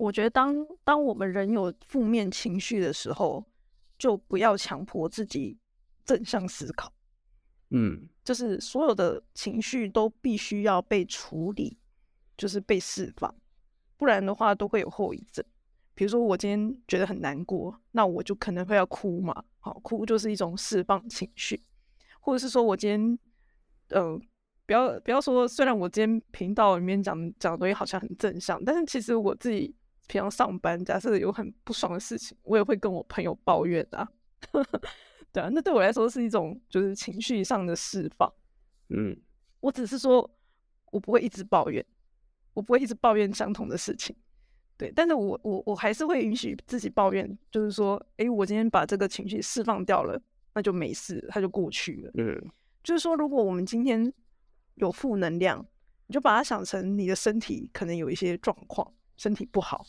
[0.00, 3.44] 我觉得当当我们人有负面情绪的时候，
[3.98, 5.58] 就不要强迫自己
[6.06, 6.90] 正向思考。
[7.68, 11.76] 嗯，就是所有的情绪都必须要被处理，
[12.38, 13.32] 就是被释放，
[13.98, 15.44] 不然的话都会有后遗症。
[15.94, 19.44] 比如说我今天觉得很难过，那我就可能会要哭嘛。
[19.58, 21.62] 好，哭就是一种释放情绪，
[22.20, 23.18] 或者是说我今天，
[23.88, 24.20] 嗯、呃。
[24.66, 29.74] 不要不要说，虽然我今天频道里面讲讲的东西好像很正向，但是其实我自己
[30.10, 34.08] 平常上班，假设有很不爽的事情，我也会跟我朋友抱怨啊。
[35.30, 38.28] 对啊，那对我来说是一种就是情绪上的释放。
[38.88, 39.16] 嗯，
[39.60, 40.28] 我只是说
[40.90, 41.84] 我不会一直抱怨，
[42.54, 44.16] 我不会一直抱怨相同的事情。
[44.76, 50.20] 对，但是我我我还是会允许自己抱怨，就是说，诶，我今天把这个情绪释放掉了，
[50.54, 52.10] 那就没事，它就过去了。
[52.14, 52.50] 嗯，
[52.82, 54.12] 就是说，如果我们今天
[54.74, 55.64] 有负能量，
[56.08, 59.86] 你就把它想成你的身体可能有一些状况，身体不好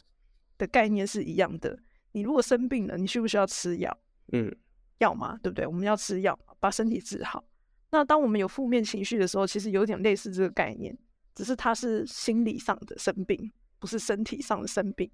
[0.61, 1.77] 的概念是一样的。
[2.11, 3.97] 你如果生病了，你需不需要吃药？
[4.31, 4.55] 嗯，
[4.99, 5.65] 药嘛，对不对？
[5.65, 7.43] 我们要吃药，把身体治好。
[7.89, 10.95] 那当我们有负面情绪的时候，其实有点类似这个概念，
[11.33, 15.09] 只是它是心理上的生病，不是身体上的生病。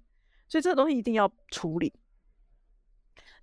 [0.48, 1.92] 所以这个东西一定要处理。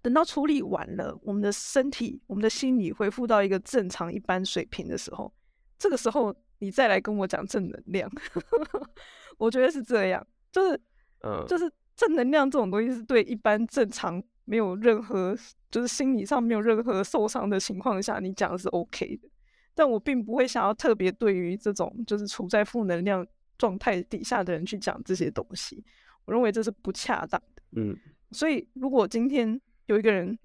[0.01, 5.33] 等到处理完了，我们的身体、我们的心理恢复到一个正常一般水平的时候。
[5.77, 8.09] 这个时候你再来跟我讲正能量，
[9.37, 10.81] 我觉得是这样，就是，
[11.23, 15.35] 嗯，就是正能量这种东西是对一般正常没有任何，
[15.71, 19.29] 就是心理上没有任何受伤的情况下，你讲的是 OK 的。
[19.73, 23.25] 但我并不会想要特别对于这种就是处在负能量
[23.57, 25.83] 状态底下的人去讲这些东西，
[26.25, 27.63] 我认为这是不恰当的。
[27.77, 27.97] 嗯，
[28.31, 30.37] 所以如果今天有一个人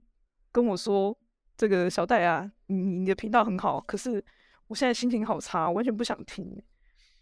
[0.50, 1.16] 跟我说，
[1.56, 4.24] 这个小戴啊，你你的频道很好，可是。
[4.70, 6.46] 我现在心情好差，完全不想听。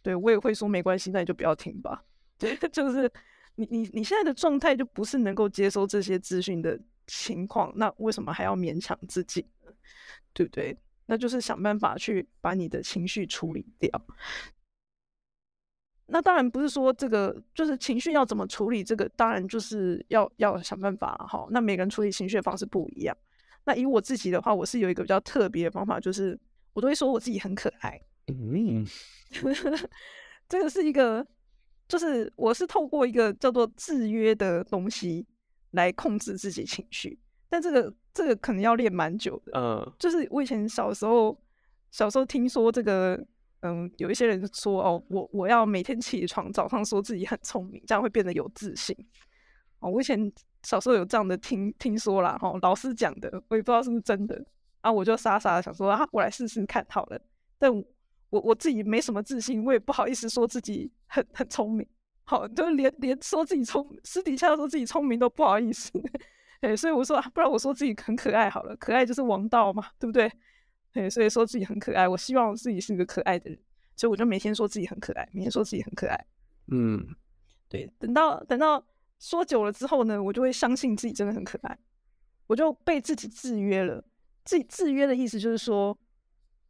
[0.02, 2.04] 对，我也会说没关系，那你就不要听吧。
[2.36, 3.10] 对，就是
[3.58, 9.72] 你你你现在的状态就不是能够接收这些资讯的情况，那为什么还要勉强自己呢？
[10.32, 10.76] 对不对？
[11.06, 13.90] 那就是想办法去把你的情绪处理掉。
[16.06, 21.16] 那当然不是说这个就是情绪要怎么处理，这个当然就是要要想办法。
[21.28, 23.16] 哈，那每个人处理情绪的方式不一样。
[23.64, 26.38] 那以我自己的话，我是有一个比较特别的方法，就是。
[26.74, 28.86] 我都会说我自己很可爱，嗯，
[30.48, 31.26] 这个是一个，
[31.88, 35.26] 就是我是透过一个叫做制约的东西
[35.70, 37.18] 来控制自己情绪，
[37.48, 41.36] 但这个这个可能要练蛮久的，嗯，就是我以前小时候
[41.90, 43.18] 小时候听说这个，
[43.60, 48.94] 嗯，有一些人说哦，我我要每天起床早上说自己很聪明，这样会变得有自信，
[49.80, 50.30] 哦，我以前
[50.62, 54.44] 小时候有这样的听听说啦，哈，老师讲的，我也不知道是不是真的。
[54.80, 57.20] 啊，我就傻傻的想说啊，我来试试看好了。
[57.58, 57.68] 但
[58.30, 61.86] 我我，自己没什么自信，我也不好意思说自己很很聪明。
[62.24, 65.90] 好，就连连说自己聪，私底下说自己聪明都不好意思。
[66.60, 70.30] 哎，所以我说啊，不然我说自己很可爱好了，可爱就是王道嘛，对不对？
[70.92, 73.58] 哎，所以说自己很可爱，我希望我自己是一个可爱的人，
[73.96, 76.26] 所以我就每天说自己很可爱，每天说自己很可爱。
[76.70, 77.06] 嗯，
[77.68, 78.84] 对，等到等到
[79.20, 81.78] 说久了之后呢，我就会相信自己真的很可爱，
[82.46, 84.04] 我就被自己制约了。
[84.44, 85.96] 自己制约的意思就是说，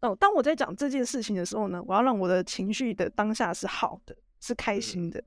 [0.01, 5.23] 哦，当我在讲这件事情的时候呢，我要让我的情绪的当下是好的，是开心的，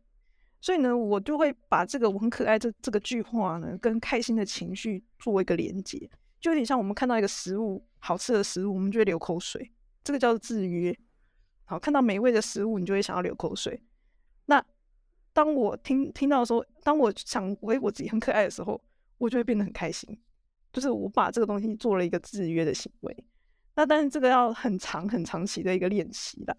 [0.62, 9.72] 所以呢，我就会把这个“我很可爱”这这个句话呢，跟开心的情绪做一个连接，就有点像我们看到一个食物好吃的食物，我们就会流口水，
[10.04, 10.98] 这个叫做制约。
[11.66, 13.82] 好，看到美味的食物，你就会想要流口水。
[14.46, 14.64] 那
[15.34, 18.82] 当我听听到说，当我想为我自己很可爱的时候，
[19.18, 20.18] 我就会变得很开心。
[20.72, 23.26] 就是我把这个东西做了一个制约的行为，
[23.76, 26.56] 那但是这个要很长很长期的一个练习啦。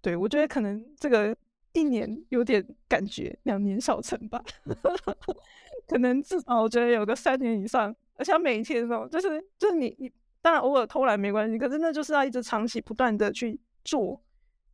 [0.00, 1.36] 对，我觉得可能这个
[1.72, 4.42] 一年有点感觉，两年小成吧，
[5.86, 14.20] 可能至少我觉得有个三年以上，而且要每一天哦，就是就是你你当然偶尔偷懒没关系，可是那就是要一直长期不断的去做，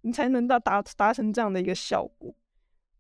[0.01, 2.35] 你才能到达达成这样的一个效果。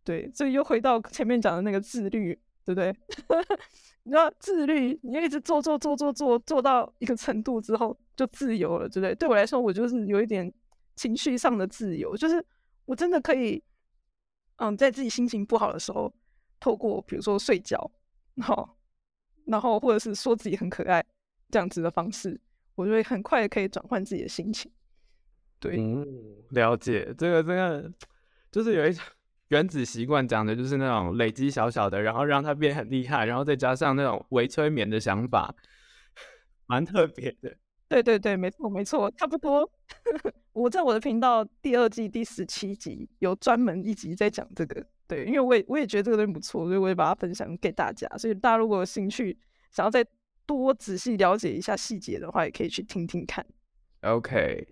[0.04, 2.94] 对，所以又回到前面讲的那个自律，对不对？
[4.04, 9.14] 你知道自律，你一直做做做做做做到一个程度之后，就自由了，对不对？
[9.14, 10.52] 对我来说，我就是有一点
[10.96, 12.44] 情绪上的自由，就是
[12.84, 13.62] 我真的可以，
[14.56, 16.12] 嗯，在自己心情不好的时候，
[16.58, 17.90] 透过比如说睡觉，
[18.34, 18.68] 然后，
[19.46, 21.02] 然后或者是说自己很可爱
[21.48, 22.40] 这样子的方式，
[22.74, 24.68] 我就会很快可以转换自己的心情。
[25.60, 25.76] 对，
[26.50, 27.92] 了解这个，这个
[28.50, 29.04] 就是有一种。
[29.48, 35.54] 原子习惯讲的就是那种累积小小的，然后让它变很厉害，然后再加上那种微催眠的想法，
[36.66, 37.56] 蛮特别的。
[37.88, 39.68] 对对对，没错没错，差不多。
[40.52, 48.06] 我在我的频道第二季第十七集有专门一集在讲这个，对，因为我也我也觉得这个东西不错，所以我也把它分享给大家。
[48.18, 49.38] 所以大家如果有兴趣，
[49.70, 50.04] 想要再
[50.44, 53.46] 多仔细了解一下细节的话，也可以去听听看。
[54.02, 54.68] OK。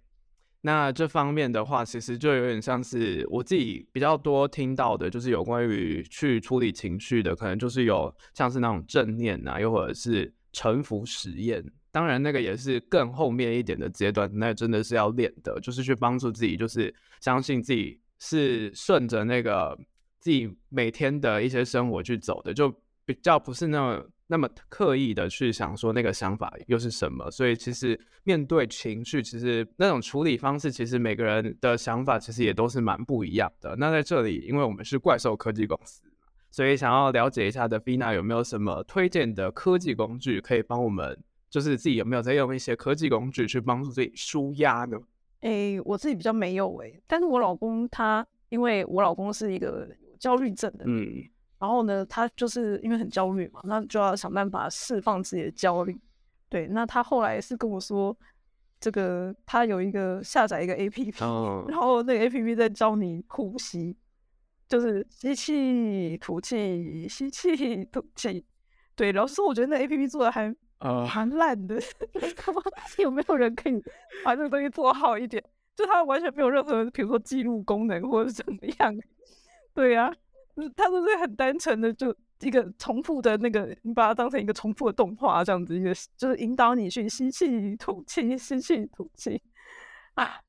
[0.62, 11.64] 那这方面的话，其实就有点像是我自己比较多听到的，就是有关于去处理情绪的，可能就是有像是那种正念啊，又或者是臣服实验。
[11.96, 19.74] 当然，那个也是更后面一点的阶段，那真的是要练的，就是去帮助自己，就是相信自己是顺着那个
[20.20, 22.70] 自己每天的一些生活去走的，就
[23.06, 24.06] 比较不是那么。
[24.28, 27.30] 那么刻意的去想说那个想法又是什么？
[27.30, 33.76] 所以其实面对情绪，其实那种处理方式，其实每个人的想法其实也都是蛮不一样的。
[33.76, 36.02] 那在这里，因为我们是怪兽科技公司，
[36.50, 41.16] 所以想要了解一下的 Vina 有没有什么推荐的科技工具可以帮我们，
[41.48, 44.98] 就是自己有没有在用一些科技工具去帮助自己舒压呢？
[45.40, 49.88] 诶、欸，我自己比较没有诶、欸，但是我老公他，因为我老公是一个
[50.18, 51.24] 焦虑症的，嗯。
[51.58, 55.98] 然后呢，他就是因为很焦虑嘛，那就要想办法释放自己的焦虑。
[56.50, 58.14] 对，那他后来是跟我说，
[58.78, 61.66] 这个他有一个下载一个 APP，oh.
[61.70, 63.96] 然后那个 APP 在教你呼吸，
[64.68, 68.44] 就是吸气、吐气、吸气、吐气。
[68.94, 71.80] 对，老实说，我觉得那 APP 做的还蛮烂的。
[72.46, 73.02] Uh.
[73.02, 73.82] 有没有人可以
[74.24, 75.42] 把这个东西做好一点？
[75.74, 78.94] 就它完全没有任何，比如说记录功能或者怎么样。
[79.74, 80.14] 对呀、啊。
[80.74, 89.42] 它都是很单纯的，就一个重复的那个，你把它当成一个重复的动画这样子，一个就是引导你去吸气、吐气、吸气、吐气
[90.14, 90.40] 啊。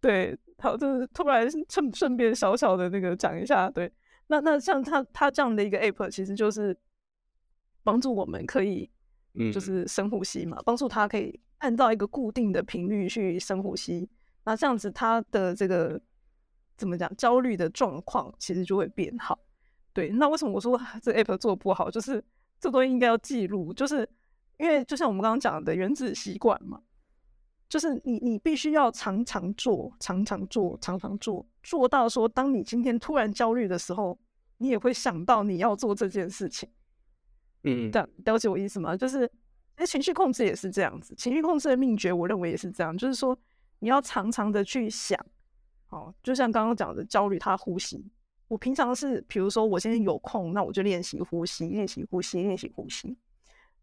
[0.00, 3.92] 对，好，就是突然顺顺便小小的那个讲一下，对，
[4.28, 6.74] 那那像它它这样的一个 app，其实就是
[7.84, 8.90] 帮助我们可以，
[9.52, 14.08] 就是深呼吸嘛，帮、嗯、助他可以按照一个固定的频率去深呼吸，
[14.44, 16.00] 那这样子他的这个。
[16.78, 17.10] 怎么讲？
[17.16, 19.38] 焦虑的状况其实就会变好。
[19.94, 21.90] 对，那为什么我说这 app 做不好？
[21.90, 22.22] 就是
[22.60, 24.06] 这东西应该要记录，就是
[24.58, 26.78] 因为就像我们刚刚讲的原子习惯嘛，
[27.66, 34.18] 就是你你必须要常常做，常常做，常常做，做到说，当你今天突然焦虑的时候，
[34.58, 36.68] 你也会想到你要做这件事情。
[37.66, 38.96] 嗯，这样了解我意思吗？
[38.96, 39.30] 就是
[39.86, 43.36] 情绪控制也是这样子，情绪控制的秘诀，我认为也是这样，就是说
[43.80, 45.18] 你要常常的去想。
[45.90, 48.04] 哦，就像刚刚讲的焦虑，他呼吸。
[48.48, 53.16] 我平常是，比如说我现在有空，那我就练习呼吸，练习呼吸，练习呼吸。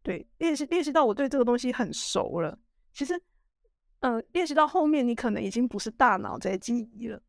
[0.02, 2.58] 对，练习练习到我对这个东西很熟了。
[2.92, 3.20] 其实，
[4.02, 7.22] 嗯、练习到后面，你可能已经不是大脑在记忆了，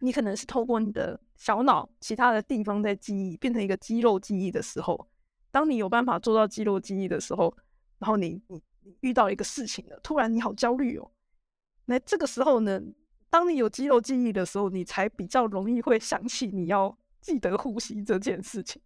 [0.00, 5.08] 你可能是透过你的小脑其他的地方在记忆，变成一个肌肉记忆的时候，
[5.50, 7.54] 当你有办法做到肌肉记忆的时候，
[7.98, 11.10] 然后你你你遇到一个事情了，突然你好焦虑哦，
[11.86, 12.80] 那这个时候呢？
[13.30, 18.80] 当你有肌肉记忆的时候，你才比较容易会想起你要记得呼吸这件事情。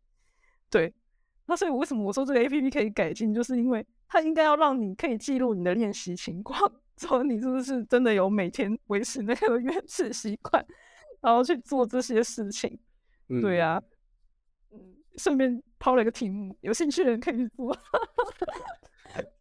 [0.69, 0.93] 对，
[1.47, 6.59] 那所以为什么我说这个 APP 可以改进，就是因为它应该要让你可以记录你的练习情况，
[6.97, 10.67] 说你是不是真的有每天维持那个原始习惯，
[11.21, 12.77] 然后去做这些事情。
[13.41, 13.83] 对呀、啊，
[14.73, 17.77] 嗯，顺便抛了一个题目，有兴趣的人可以做。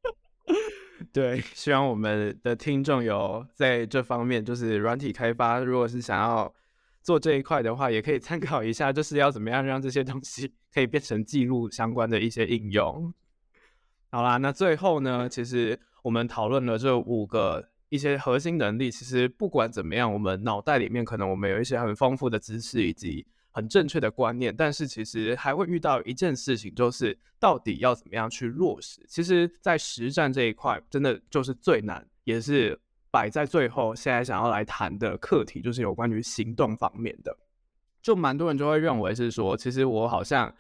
[1.14, 6.52] 对，希望我们的听众有在这方面，就是软体开发，如果是想要
[7.04, 13.14] 做这一块的话，也可以参考一下，就是要怎么样让这些东西可以变成记录相关的一些应用。
[14.10, 23.28] 好啦，那最后呢，其实我们讨论了这五个一些核心能力，其实不管怎么样，我们脑袋里面可能我们有一些很丰富的知识以及。
[23.52, 29.06] 很正确的观念，但是其实还会遇到一件事情，就是到底要怎么样去落实。
[29.08, 32.80] 其实，在实战这一块，真的就是最难，也是
[33.12, 33.94] 摆在最后。
[33.94, 37.38] 现在想要来谈的课题，就是有关于行动方面的。
[38.02, 40.54] 就蛮多人就会认为是说，其实我好像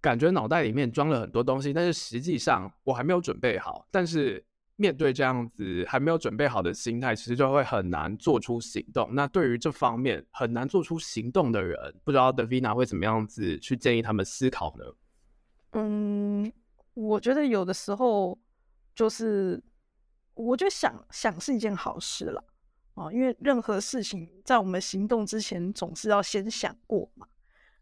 [0.00, 3.88] 感觉脑袋里面装了很多东西，但是实际上我还没有准备好。
[3.90, 4.44] 但是
[4.76, 9.08] 面对这样子还没有准备好的心态，其实就会很难做出行动。
[9.14, 14.84] 那对于这方面很难做出行动的人，不知道 Davina 会怎么样子去建议他们思考呢？
[15.74, 16.52] 嗯，
[16.94, 18.36] 我觉得有的时候
[18.96, 19.62] 就是，
[20.34, 22.44] 我觉得想想是一件好事了
[22.94, 27.28] 啊，因为任何事情在我们行动之前，总是要先想过嘛。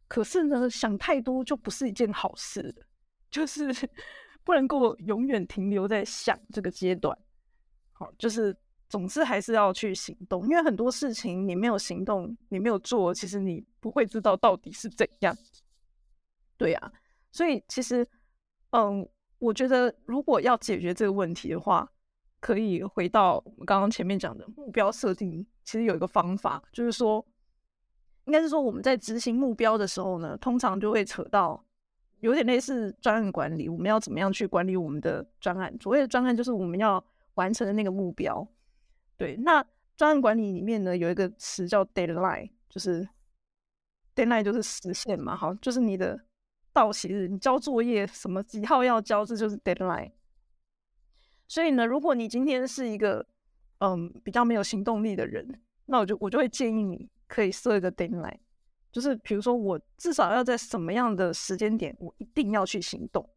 [0.09, 2.75] 可是呢，想太多就不是一件好事，
[3.31, 3.75] 就是。
[4.45, 7.17] 不能够永远停留在想这个阶段，
[7.93, 8.57] 好，就是
[8.89, 15.37] 总之还是要去行动，因为很多事情你没有行动，你没有做，其实你不会知道到底是怎样。
[16.57, 16.93] 对啊，
[17.31, 18.07] 所以其实，
[18.71, 19.09] 嗯，
[19.39, 21.91] 我觉得如果要解决这个问题的话，
[22.41, 27.25] 可以回到我们刚刚前面讲的目标设定，其实有一个方法，就是说，
[28.25, 31.65] 应该是说我们在执行目标的时候呢，通常就会扯到
[32.23, 35.77] 有点类似专案管理，我们要怎么样去管理我们的专案？
[35.81, 38.47] 所谓的专案就是我们要完成的那个目标。
[39.17, 39.65] 对，那
[39.97, 43.09] 专案管理里面呢，有一个词叫 deadline，就是
[44.15, 46.19] deadline 就是时限嘛，好，就是你的
[46.73, 50.13] 到期日，你交作业什么几号要交，这就是 deadline。
[51.49, 53.27] 所以呢，如果你今天是一个
[53.79, 58.39] 嗯比较没有行动力的人，那我就我就会建议你可以设一个 deadline，
[58.93, 63.29] 就是比如说我至少要在什么样的时间点，我一定要去行动。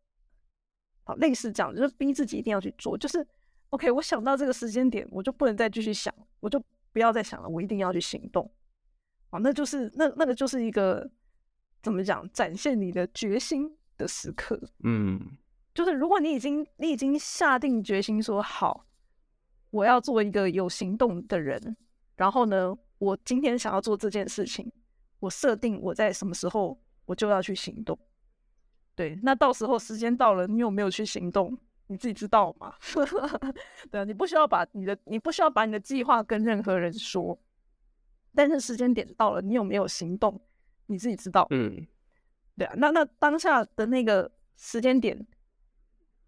[1.05, 3.25] 好，类似这样，就是逼自己一定要去做，就是
[3.69, 8.51] OK，我想到这个时间点，我就不能再继续想，我就不要再想了，我一定要去行动。
[9.29, 11.09] 好，那就是那那个就是一个
[11.81, 14.59] 怎么讲，展现你的决心的时刻。
[14.83, 15.37] 嗯。
[15.73, 18.87] 就是如果你已经你已经下定决心说好，
[19.71, 21.75] 我要做一个有行动的人，
[22.15, 24.71] 然后呢，我今天想要做这件事情，
[25.25, 27.97] 我设定我在什么时候我就要去行动。
[28.95, 32.75] 对，那到时候时间到了，你有没有去行动，你自己知道吗？
[33.91, 37.37] 对啊，你不需要把你的你不需要把你的计划跟任何人说，
[38.33, 40.39] 但是时间点到了，你有没有行动，
[40.85, 41.47] 你自己知道。
[41.49, 41.85] 嗯，
[42.57, 45.25] 对啊，那那当下的那个时间点。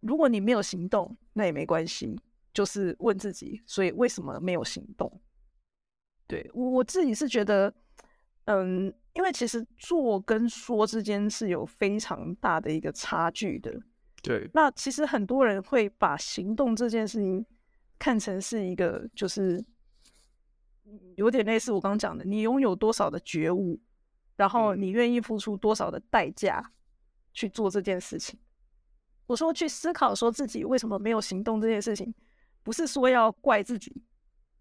[0.02, 2.20] 如果你没有行动，那也没关系，
[2.54, 5.22] 就是问自己，所以为什么没有行动？
[6.28, 7.74] 对，我我自己是觉得，
[8.48, 13.74] 嗯，因为其实做跟说之间是有非常大的一个差距的。
[14.24, 17.46] 对，那其实很多人会把行动这件事情
[18.00, 19.64] 看成是一个，就是
[21.16, 23.80] 有点类似我刚刚讲的，你拥有多少的觉悟，
[24.36, 26.72] 然后你愿意付出多少的代价
[27.34, 28.40] 去做这件事情。
[29.28, 32.14] 我说去思考说自己为什么没有行动这件事情，
[32.64, 34.02] 不是说要怪自己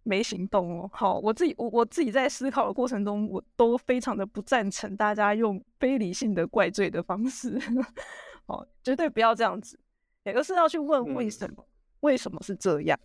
[0.07, 0.91] 没行动哦。
[0.93, 7.59] 好，我自己我我自己在思考的过程中，我都非常的不赞成大家用非理性的怪罪的方式。
[8.47, 9.79] 好，绝对不要这样子，
[10.25, 11.67] 而是要去问为什么？
[12.01, 12.99] 为什么是这样？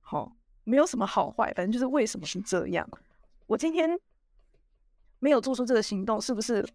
[0.00, 2.88] 好，没有什么好坏，反正就是为什么是这样。
[3.46, 3.98] 我今天
[5.18, 6.66] 没有做出这个行动，是不是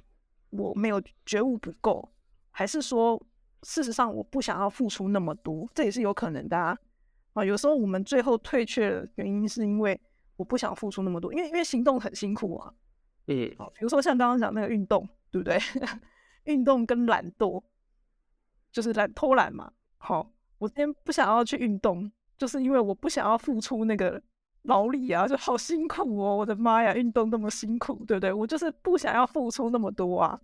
[0.49, 2.11] 我没有觉悟不够，
[2.49, 3.21] 还是说？
[3.63, 6.75] 事实上，我不想要付出那么多，这也是有可能的啊。
[7.33, 9.99] 啊，有时候我们最后退却的原因是因为
[10.35, 12.73] 我不想付出那么多，因为因为行动很辛苦啊。
[13.27, 15.57] 嗯，好，比如说像刚刚讲那个运动，对不对？
[16.45, 17.63] 运动跟懒惰，
[18.71, 19.71] 就是懒偷懒嘛。
[19.97, 24.21] 好，我今天不想要去运动，就是因为我不想要付出那个
[24.63, 26.35] 劳力啊，就好辛苦哦。
[26.35, 28.33] 我的妈呀，运动那么辛苦，对不对？
[28.33, 30.41] 我就是不想要付出那么多啊。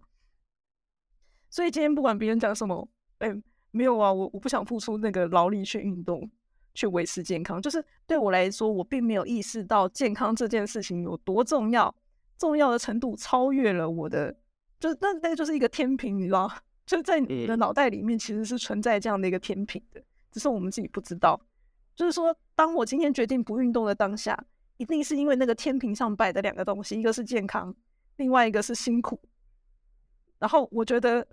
[1.50, 2.88] 所以今天不管别人讲什么。
[3.20, 3.36] 哎，
[3.72, 6.30] 没有啊，我我不想付出那个劳力去运动，
[6.78, 7.60] 去维持健康。
[7.60, 11.94] 就是对我来说，我并没有意识到健康这件事情有多重要，
[12.38, 14.32] 重要的程度超越了我的，
[14.80, 16.48] 就是那那个就是一个天平，你知道，
[16.86, 20.00] 就在你的脑袋里面其实是存在这样的一个天平的，
[20.32, 21.42] 只是我们自己不知道。
[21.96, 24.38] 就是说，当我今天决定不运动的当下，
[24.78, 27.76] 一定是因为那个天平上摆的两个东西，一个是健康，
[28.18, 29.20] 另外一个是辛苦。
[30.38, 31.28] 然后我觉得。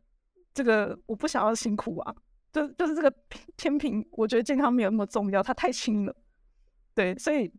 [0.56, 2.14] 这个我不想要辛苦啊，
[2.54, 3.12] 就就是这个
[3.56, 6.14] 天平，我觉得健康没有那么重要，它太轻了，
[6.94, 7.52] 对，所以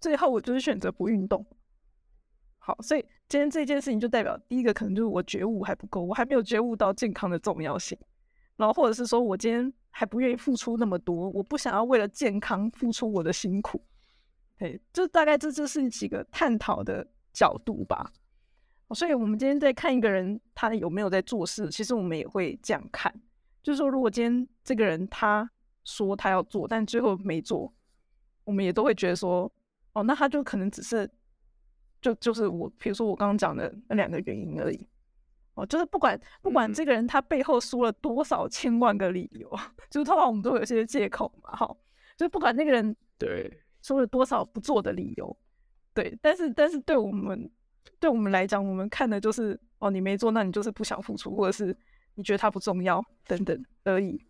[0.00, 1.46] 最后我就是选择不运动。
[2.58, 7.96] 好，所以今天这件事情就代表第一个可能就是我觉悟还不够，我还没有觉悟到健康的重要性，
[8.56, 13.80] 然后或者是说我今天还不愿意付出那么多，我不想要为了健康付出我的辛苦，
[14.58, 18.12] 对，就大概这就是几个探讨的角度吧。
[18.92, 23.14] 所以，我们今天在看一个人，他有没有在做事，其实我们也会这样看，
[23.62, 25.50] 就是说，如果今天这个人他
[25.84, 27.72] 说他要做，但最后没做，
[28.44, 29.50] 我们也都会觉得说，
[29.92, 31.10] 哦，那他就可能只是，
[32.00, 34.88] 就就是我，比如说我刚刚讲的那两个原因而已，
[35.54, 39.58] 哦，就是不管不管这个人他背后说了多少千万个理由，嗯、
[39.90, 41.66] 就是通常我们都有些借口嘛，哈，
[42.16, 43.62] 就是不管那个人对。
[43.82, 45.34] 说了多少不做的理由，
[45.94, 47.50] 对，但是但是对我们。
[47.98, 51.74] 对我们来讲，我们看的就是哦，你没做，那你就是不想付出，或者是
[52.14, 54.24] 你觉得它不重要等等而已。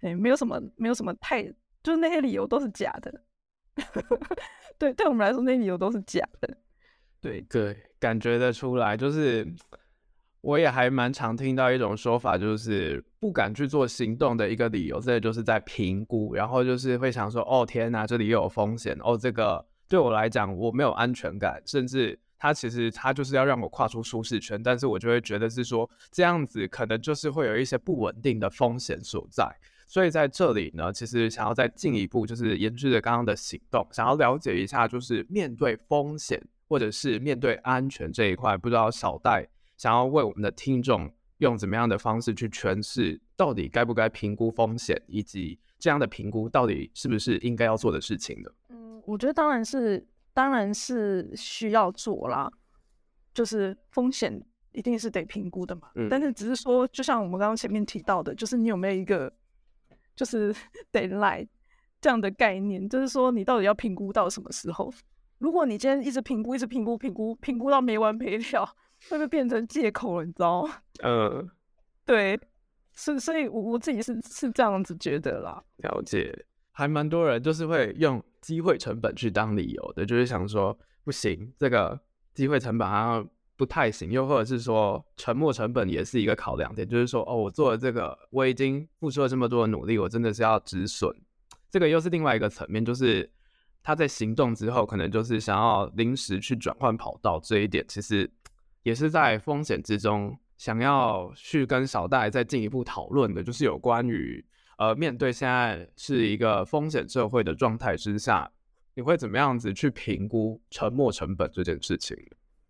[0.00, 1.42] 对，没有什么，没有什么太，
[1.82, 3.22] 就是那些理由都是假的。
[4.78, 6.56] 对，对我们来说，那些理由都是假的。
[7.20, 9.46] 对对，感觉得出来，就是
[10.40, 22.18] 我也还蛮常听到一种说法，就是不敢去做行动的一个理由，这就是在评估，然后就是会想说，哦天哪，这里又有风险，哦，这个对我来讲我没有安全感，甚至。
[22.40, 29.46] 他其实他就是要让我跨出舒适圈，但是我就会觉得是说这样子可能就是会有一些不稳定的风险所在，
[29.86, 48.50] 所以在这里呢，其实想要再进一步，就是延续着刚刚的行动，想要了解一下，就是面对风险或者是面对安全这一块，不知道小戴想要为我们的听众用怎么样的方式去诠释，到底该不该评估风险，以及这样的评估到底是不是应该要做的事情呢？
[48.70, 52.50] 嗯，我觉得当然是，当然是需要做啦，
[53.34, 54.42] 就是风险。
[54.72, 59.28] 一定是得评估的嘛，嗯，但是只是说，就像我们刚刚前面提到的，就是你有没有一个
[60.14, 60.54] 就是
[60.92, 61.48] deadline
[62.00, 64.88] 这样的概念，就是说你到底要评估到什么时候？
[65.38, 68.64] 如果你今天一直评估，一直评估，评估，评估到没完没了，
[69.08, 70.24] 会不会变成借口了？
[70.24, 70.72] 你知道吗？
[71.02, 71.44] 呃，
[72.06, 72.38] 对，
[72.92, 75.60] 所所以，我我自己是是这样子觉得啦。
[75.78, 82.00] 了解，还蛮多人就是会用机会成本去当理由的，就是想说不行，这个
[82.34, 83.28] 机会成本好像。
[83.56, 91.14] 不太行，又或者是说沉没成本也是一个考量点，就是说哦，我做了这个，我已经付出了这么多的努力，我真的是要止损。
[91.70, 93.30] 这个又是另外一个层面，就是
[93.82, 98.30] 他在行动之后，可能就是想要临时去转换跑道，这一点其实
[98.82, 104.42] 也是在风险之中想要去跟小戴再进一步讨论的，就是有关于
[104.80, 108.50] 呃，面对现在是一个风险社会的状态之下，
[108.94, 112.16] 你会怎么样子去评估沉没成本这件事情？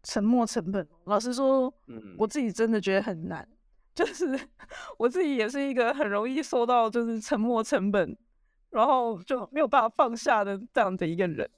[0.02, 1.72] 沉没成本，老实说，
[2.18, 3.42] 我自己真的觉得很难。
[3.42, 3.56] 嗯、
[3.94, 4.26] 就是
[4.98, 8.18] 我自己也是一个很容易受到就是沉没成本，
[8.70, 11.48] 然后就没有办法放下的这样的一个人。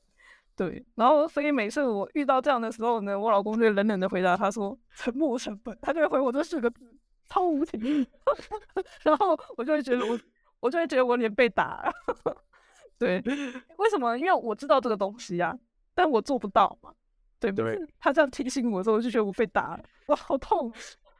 [0.54, 6.94] 对，然后所以每次我遇到这样的时候呢，我老公就冷冷的回答他说：“沉没成本。”他就会回我这四个字，
[7.24, 8.06] 超无情。
[9.02, 10.18] 然后我就会觉得我，
[10.62, 11.92] 我就会觉得我脸被打。
[12.98, 13.20] 对，
[13.78, 14.16] 为什么？
[14.16, 15.52] 因为我知道这个东西啊，
[15.92, 16.94] 但我做不到嘛。
[17.40, 20.72] 对，不对，他这样提醒我的时候，我就觉得我被打了，哇，好痛！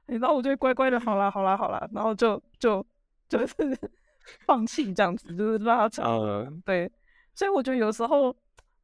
[0.07, 2.87] 然后我就会乖乖的，好啦，好啦，好啦，然后就就
[3.29, 3.55] 就是
[4.47, 6.07] 放弃这样子，就是拉长。
[6.07, 6.91] Uh, 对，
[7.35, 8.35] 所以我觉得有时候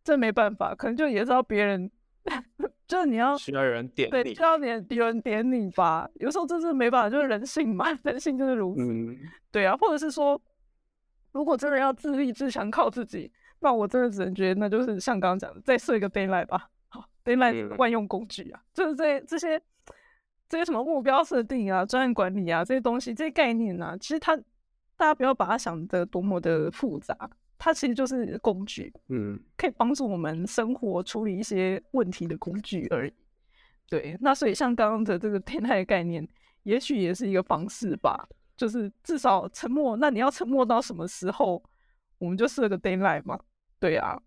[0.03, 1.89] 这没办法，可能就也是要别人，
[2.87, 6.09] 就是你要需要有人点你，对，需要点有人点你吧。
[6.15, 8.83] 有时候真是没办法，就是人性嘛， 人性就是如此。
[8.83, 9.17] 嗯，
[9.51, 10.41] 对啊，或者是说，
[11.33, 16.71] 如果真的要自立自强，靠自己，那我真的只能觉得，那就是像刚刚讲的，再设一个 deadline 吧。
[17.25, 19.61] deadline 万用工具啊，就是这这些
[20.49, 24.35] 这些什么目标设定啊、专案管理啊这些东西、这些概念啊，其实它
[24.97, 27.15] 大家不要把它想的多么的复杂，
[27.69, 33.13] 它其实就是工具，嗯，可以帮助我们生活处理一些问题的工具而已。
[33.91, 36.27] 对，那所以像刚刚的这个 deadline 概念，
[36.63, 38.27] 也许也是一个方式吧，
[38.57, 41.63] 就是至少沉默，那你要沉默到什么时候，
[42.17, 43.39] 我们就设个 deadline 嘛，
[43.79, 44.19] 对啊。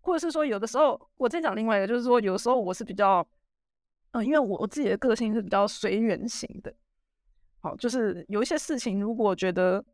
[0.00, 3.18] 或者是说，有的时候我再讲另外一个，就是说，有时候我是比较，
[4.12, 6.74] 嗯、呃，因为我我自己的个性是比较随缘型的，
[7.60, 9.84] 好，就是有一些事情，如果觉得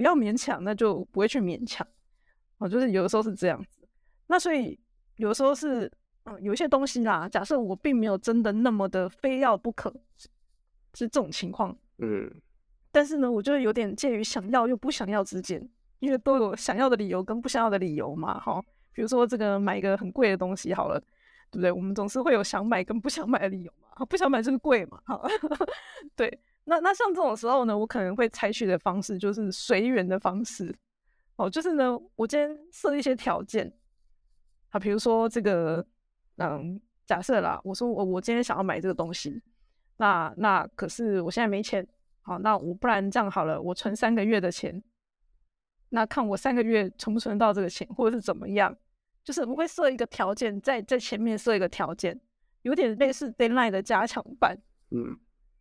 [0.00, 1.86] 不要勉强，那就不会去勉强，
[2.56, 3.86] 哦，就是有的时候是这样子。
[4.28, 4.80] 那所以
[5.16, 5.84] 有的时候是，
[6.24, 9.92] 嗯、呃，有一些东西啦，假设我并没有真的那么的非要不可，
[10.94, 12.32] 是这种情况，嗯，
[12.90, 18.58] 但是呢，我就有点介于想要又不想要之间，因为都有想要的理由跟不想要的理由嘛，哈。
[18.94, 20.98] 比如说这个买一个很贵的东西好了，
[21.50, 21.70] 对不对？
[21.70, 24.02] 我们总是会有想买跟不想买的理由嘛。
[24.06, 25.20] 不想买就是贵嘛，哈，
[26.16, 26.40] 对。
[26.64, 30.74] 那那像这种时候呢，我可能会采取的方式就是随缘的方式，
[31.36, 33.72] 哦，就是呢，我今天设一些条件，
[34.70, 35.84] 啊，比如说这个，
[36.36, 39.42] 嗯，假设啦，我说我我今天想要买这个东西，
[39.96, 41.86] 那那可是我现在没钱，
[42.22, 44.82] 好，那我不然这样好了，我存三个月的钱，
[45.88, 48.76] 那看我三个月存不存到这个钱，或者是怎么样。
[49.22, 52.18] 就是我会设一个条件，在在前面设一个条件，
[52.62, 54.56] 有点类似 deadline 的加强版。
[54.90, 55.18] 嗯，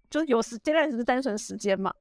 [0.09, 1.93] 就是有时间只是单纯时间嘛，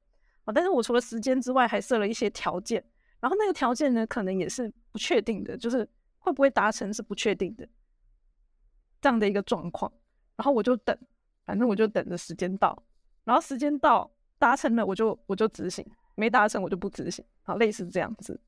[0.45, 2.83] 啊，但是我除了时间之外，还设了一些条件。
[3.19, 5.87] 然后那个条件呢，可能也是不确定的，就是
[6.19, 7.67] 会不会达成是不确定的
[9.01, 9.91] 这样的一个状况。
[10.37, 10.97] 然后我就等，
[11.45, 12.81] 反正我就等着时间到，
[13.25, 17.23] 然后时间到达成了，我就我就执行；没达成，我就不执行。
[17.43, 18.39] 好，类似这样子。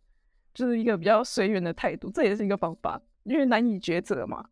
[0.53, 4.49] 就是一个比较随缘的态度，这也是一个方法，因为难以抉择嘛。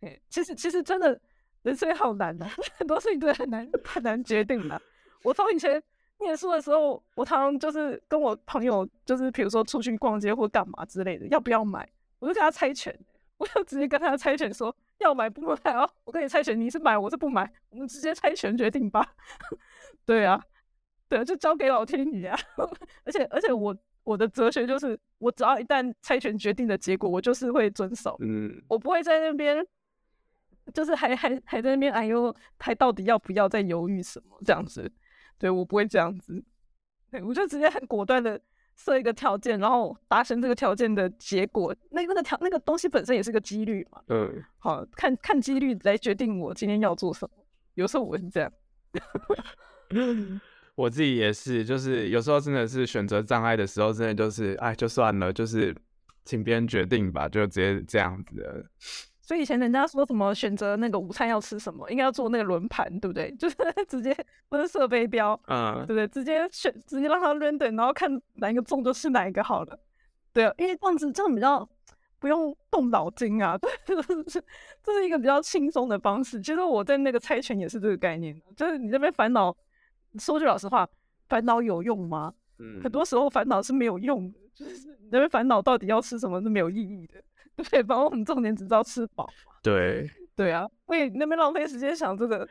[0.00, 1.18] 哎，其实其实真的
[1.64, 2.46] 人生好难的，
[2.78, 4.80] 很多事情都很难很难决定的。
[5.22, 5.82] 我从以前
[6.20, 11.88] 念书的时候，我常常就是跟我朋友，就是比如说出去逛街或干嘛之类的，要不要买，
[12.20, 12.96] 我就跟他猜拳，
[13.38, 15.88] 我就直接跟他猜拳说要买不买哦。
[16.04, 19.14] 我跟你猜拳，你是买，我是不买，我们直接猜拳决定吧。
[20.06, 20.40] 对啊，
[21.08, 22.38] 对啊，就交给老天爷啊。
[23.04, 23.76] 而且而且我。
[24.06, 28.14] 我的哲学就是，我只要一旦猜拳决定的结果，我就是会遵守。
[28.20, 29.66] 嗯，我不会在那边，
[30.72, 34.90] 就是还还还在那边，哎呦，还到底要不要再犹豫什么这样子？
[35.38, 36.42] 对，我不会这样子，
[37.10, 38.40] 对，我就直接很果断的
[38.76, 44.00] 设一个条件，然后达成这个条件的结果，那那个条那个东西本身也是个几率嘛。
[44.08, 47.44] 嗯，好，看看几率来决定我今天要做什么。
[47.74, 48.52] 有时候我是这样。
[50.76, 55.72] 我自己也是，就是有时候真的是选择障碍的时候，真的就是哎，就算了，就是
[56.24, 58.64] 请别人决定吧，就直接这样子的。
[59.24, 63.34] 所以以前人家说什么选择那个午餐要吃什么，应该要做那个轮盘，对不对？
[63.40, 63.56] 就是
[63.88, 64.14] 直接
[64.50, 66.06] 不是设备标，嗯，对不对？
[66.08, 69.78] 直接选，直接让他 random，然后看哪一个中就吃哪一个好了。
[70.34, 71.66] 对啊，因为这样子这样比较
[72.18, 74.22] 不用动脑筋啊， 对，这是
[74.82, 76.38] 这是一个比较轻松的方式。
[76.42, 79.56] 其实我在那个猜拳也是这个概念，就是你这边烦恼，
[80.18, 80.86] 说句老实话，
[81.30, 82.34] 烦恼有用吗？
[82.58, 87.14] 嗯，很多时候烦恼是没有用的，就是你那边烦恼到底要吃什么是没有意义的。
[87.70, 89.28] 对，反正我们重点只知道吃饱。
[89.62, 92.46] 对，对啊，所以那边浪费时间想这个，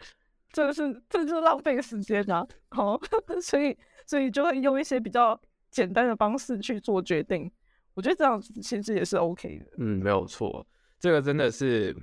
[0.51, 2.45] 这个是这就是浪费时间啊。
[2.69, 2.99] 好，
[3.41, 5.39] 所以所以就会用一些比较
[5.69, 7.51] 简单的方式去做决定。
[7.93, 9.65] 我觉得这样子其实也是 OK 的。
[9.77, 10.65] 嗯，没有错，
[10.99, 11.95] 这个真的是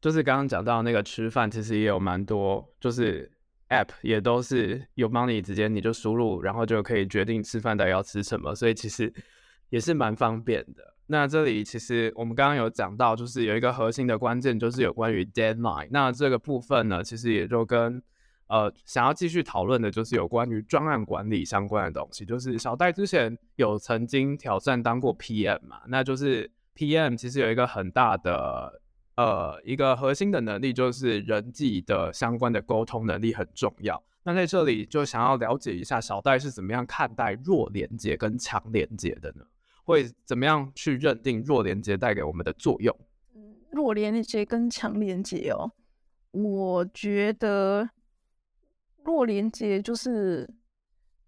[0.00, 3.30] 就是刚刚讲到那个吃饭，其实也有蛮多，就是
[3.68, 9.12] App 也都是有帮你直接你就输入，然后就可以决定吃饭到底要吃什么，所以其实
[9.68, 10.95] 也是蛮方便的。
[11.08, 15.88] 那这里其实我们刚刚有讲到，就是有一个核心的关键，就是有关于 deadline。
[15.90, 18.02] 那这个部分呢，其实也就跟
[18.48, 22.24] 呃想要继续讨论的，就是有关于专案管理相关的东西。
[22.24, 28.80] 就是小戴之前有曾经挑战当过 PM 嘛，那就是 PM 其实有一个很大的
[29.14, 34.02] 呃一个核心的能力，就是人际的相关的沟通能力很重要。
[34.24, 39.44] 那在这里就想要了解一下小戴是怎么样看待弱连接跟强连接的呢？
[39.86, 42.94] 会怎么样去认定弱连接带给我们的作用？
[43.70, 45.70] 弱连接跟强连接哦，
[46.32, 47.88] 我觉得
[49.04, 50.48] 弱连接就是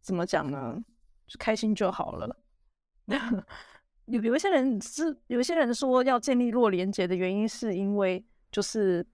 [0.01, 0.77] 怎么讲呢？
[1.29, 2.37] 就开心就好了。
[4.07, 9.07] 有有一些人是有一些人说要建立弱连接的原因，是因为就是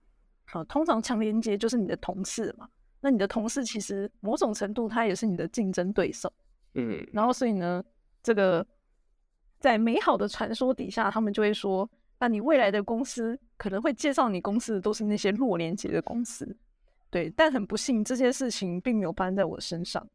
[0.53, 2.67] 啊，通常强连接就是你的同事嘛。
[3.03, 6.33] 那你的同事其实某种程度他也是你的竞争对手，
[6.77, 7.85] 嗯，然后所以呢，
[8.23, 8.67] 这个。
[9.64, 11.88] 在美好的传说底下，他们就会说
[12.20, 16.55] ：“那你未来的公司可能会介绍你公司的都是那些弱连结的公司。”
[17.09, 20.07] 对，但很不幸，这件事情并没有发生在我身上。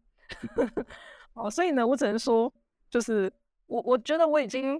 [1.33, 2.53] 哦，所以呢，我只能说，
[2.91, 3.33] 就是
[3.65, 4.79] 我我觉得我已经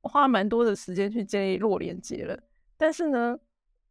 [0.00, 2.42] 花蛮多的时间去建立弱连结了，
[2.78, 3.38] 但是呢，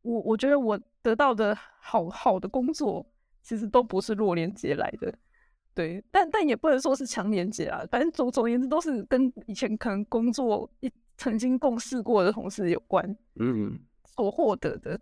[0.02, 3.06] 我我觉得我得到的好好的工作，
[3.44, 5.14] 其实都不是弱连结来的。
[5.76, 14.98] 对，但但也不能说是强连接啊，反正总总而言之都是跟以前可能工作一曾经共事过的同事有关，嗯，所获得的。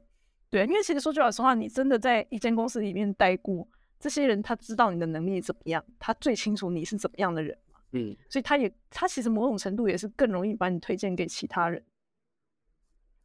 [0.50, 3.68] 对，因为其实说句老实话，你真的在一间公司里面待过，
[4.00, 11.84] 这些人他知道你的能力怎么样，他最清楚你是怎么样的人嘛，嗯，所以他也他其实某种程度也是更容易把你推荐给其他人。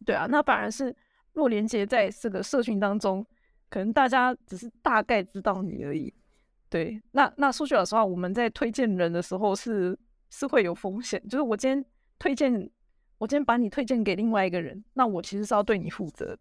[0.04, 0.94] 对啊，那反而是
[1.32, 3.26] 若连接在这个社群当中，
[3.70, 6.12] 可能大家只是大概知道你而已。
[6.70, 11.84] 对，那那说句老实话，我们在推荐人的时候是是会有风险，就是我今天
[12.18, 12.52] 推荐，
[13.16, 16.38] 我今天把你推荐给另外一个人，那我其实是要对你负责的，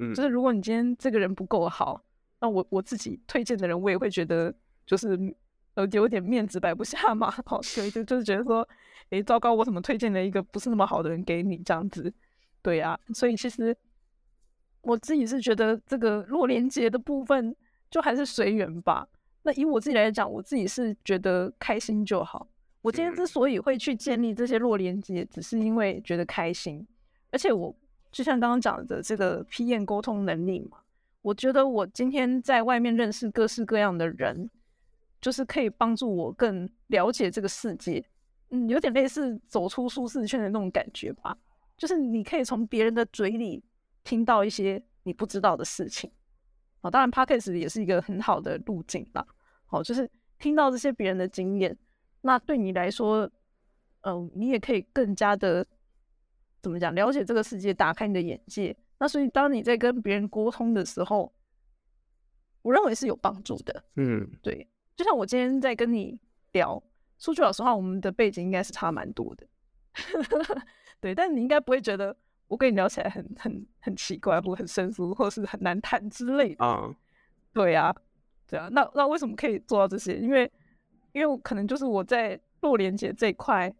[0.00, 2.02] 嗯，就是如果你今天这个人不够好，
[2.40, 5.18] 那我我自己推荐的人，我也会觉得就是
[5.74, 8.68] 呃有点面子摆不下嘛， 好，所以就就是觉得说，
[9.08, 12.12] 诶，糟糕，我怎么推荐了一个不是那么好的人给你这样子？
[12.60, 13.74] 对啊，所以其实
[14.82, 17.56] 我自己是觉得这个弱连结的部分
[17.90, 19.08] 就还是随缘吧。
[19.42, 22.46] 那以我自己来讲，我自己是觉得开心就好。
[22.82, 26.86] 我今天之所以会去建立这些弱连接，只是因为觉得开心。
[27.30, 27.74] 而且我
[28.10, 30.78] 就像刚刚讲的这个 PM 沟通能力嘛，
[31.22, 34.50] 我觉得我今天在外面认识各式各样的人，
[35.20, 38.04] 就是可以帮助我更了解这个世界。
[38.50, 41.36] 嗯，有点类似走出舒适圈的那种感觉吧。
[41.76, 43.62] 就是你可以从别人的嘴里
[44.04, 46.10] 听到一些你不知道的事情。
[46.82, 49.26] 好，当然 Podcast 也是一个很好的路径啦。
[49.66, 51.76] 好，就是听到这些别人的经验，
[52.22, 53.30] 那对你来说，
[54.00, 55.66] 嗯、呃，你也可以更加的
[56.62, 58.76] 怎么讲，了解这个世界，打开你的眼界。
[58.98, 61.32] 那所以，当你在跟别人沟通的时候，
[62.62, 63.84] 我认为是有帮助的。
[63.96, 64.66] 嗯，对。
[64.96, 66.18] 就像我今天在跟你
[66.52, 66.82] 聊，
[67.18, 69.46] 说句老实话，我们的背景应该是差蛮多的。
[71.00, 72.16] 对，但你应该不会觉得。
[72.50, 76.64] 我跟你聊起来很很很奇怪，或很生疏，或是很难谈之类的。
[76.64, 76.94] 啊、uh.，
[77.52, 77.94] 对呀，
[78.48, 78.68] 对啊。
[78.72, 80.18] 那那为什么可以做到这些？
[80.18, 80.50] 因为
[81.12, 83.72] 因为可能就是我在弱连接这一块，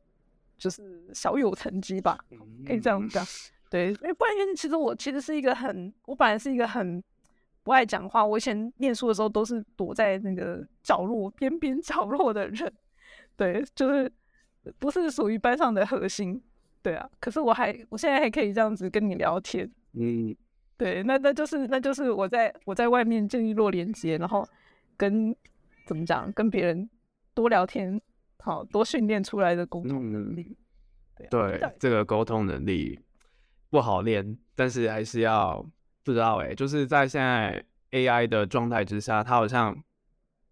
[0.57, 2.17] 就是小有成绩吧，
[2.65, 3.27] 可以这样讲。
[3.69, 7.03] 对，因为不然，因为其实我其实是一个很，我本来是一个很
[7.65, 8.25] 不爱讲话。
[8.25, 12.73] 我以前念书的时候都是躲在那个角落边边角落的人。
[13.37, 14.13] 对，就是
[14.79, 16.41] 不是属于班上的核心，
[16.83, 17.09] 对啊。
[17.21, 20.35] 可是我还，我现在还可以这样子跟你聊天，嗯，
[20.77, 24.47] 对，那那就是那就是我在我在外面建立弱连接，然后
[24.97, 25.35] 跟
[25.87, 26.89] 怎么讲，跟别人
[27.35, 28.01] 多聊天，
[28.39, 30.57] 好多训练出来的沟通能力。
[31.19, 32.99] 嗯、对，对这个沟通能力
[33.69, 35.65] 不好练，但是还是要
[36.03, 39.77] 不知道哎、欸，就是在现在 AI 的状态之下，它好像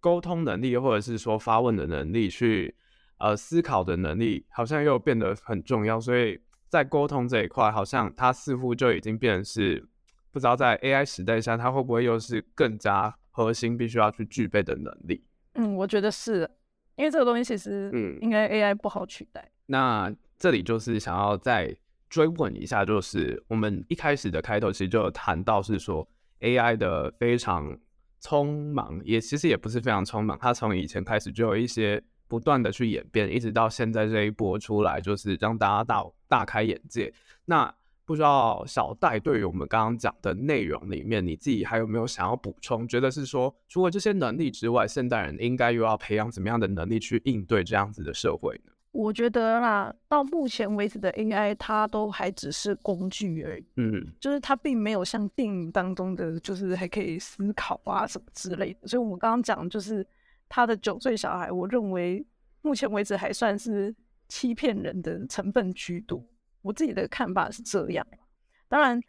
[0.01, 2.75] 沟通能力或者是说发问的能力去。
[3.19, 9.89] 呃，思考的能力好像又变得很重要，所以在沟通这一块，好像它似乎就已经变成是
[10.31, 15.25] 不知道在 AI 时代下，它会不会又是更加核心，必须要去具备的能力。
[15.55, 16.49] 嗯，我觉得是，
[16.95, 19.41] 因为这个东西其实，嗯，应该 AI 不好取代。
[19.41, 19.53] 嗯。
[19.67, 21.77] 那这里就是想要再
[22.09, 26.09] 追问一下，就是我们一开始的开头其实就有谈到，是说
[26.41, 27.77] AI 的非常
[28.23, 32.01] 匆忙，也其实也不是非常匆忙，它从以前开始就有一些。
[32.29, 37.13] 不断的去演变，一直到现在这一波出来，就是让大家大大开眼界。
[37.47, 42.87] 那不知道小戴对于我们刚刚讲的内容里面，你自己还有没有想要补充？
[42.87, 48.73] 觉得是说，除了这些能力之外，现代人应该又要培养怎么样的能力去应对这样子的社会呢？
[48.93, 53.65] 我觉得啦，到目前为止的 AI，它都还只是工具而已。
[53.77, 58.89] 嗯，就是它并没有像电影当中的，就是还可以思考啊什么之类的。
[58.89, 60.07] 所以我们刚刚讲就是。
[60.49, 62.25] 他的九岁小孩，我认为
[62.63, 63.95] 目前为止还算是
[64.29, 66.25] 欺骗人的成分居多。
[66.63, 68.07] 我自己的看法是这样。
[68.69, 69.01] 当然，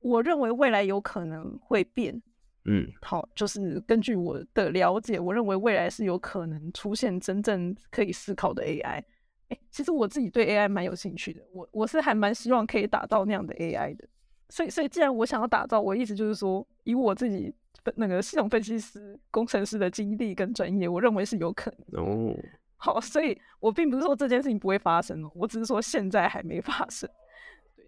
[0.00, 2.22] 我认为未来有可能会变。
[2.64, 9.02] 嗯，好，就是根据我的了解，我认为未来是有可能出现真正可以思考的 AI。
[9.48, 14.06] 欸，其实我自己对 AI 蛮有兴趣的，我我是还蛮希望可以打造那样的 AI 的。
[14.50, 17.54] 所以，所以既然我想要打造，我意思就是说，以我自己。
[17.96, 22.00] 那个系统分析师、工程师的经历跟专业，我认为是有可能的。
[22.00, 22.36] 哦，
[22.76, 27.08] 好，所以我并不是说这件事情不会发生，我只是说现在还没发生。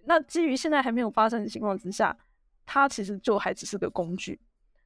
[0.05, 2.17] 那基于现在还没有发生的情况之下，
[2.65, 4.41] 它其实就还只是个工具。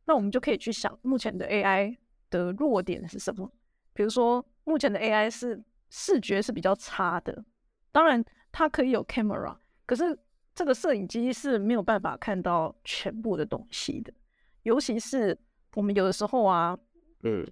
[0.05, 1.97] 那我们就可以去想，目前的 AI
[2.29, 3.51] 的弱点是什么？
[3.93, 7.45] 比如说，目前的 AI 是视觉是比较差的。
[7.93, 10.19] 当然，它可以有 camera，可是
[10.55, 14.12] 这个摄影机是没有办法看到全部的东西的。
[14.64, 15.38] 尤其是
[15.74, 16.77] 我们有的时候啊，
[17.22, 17.46] 嗯，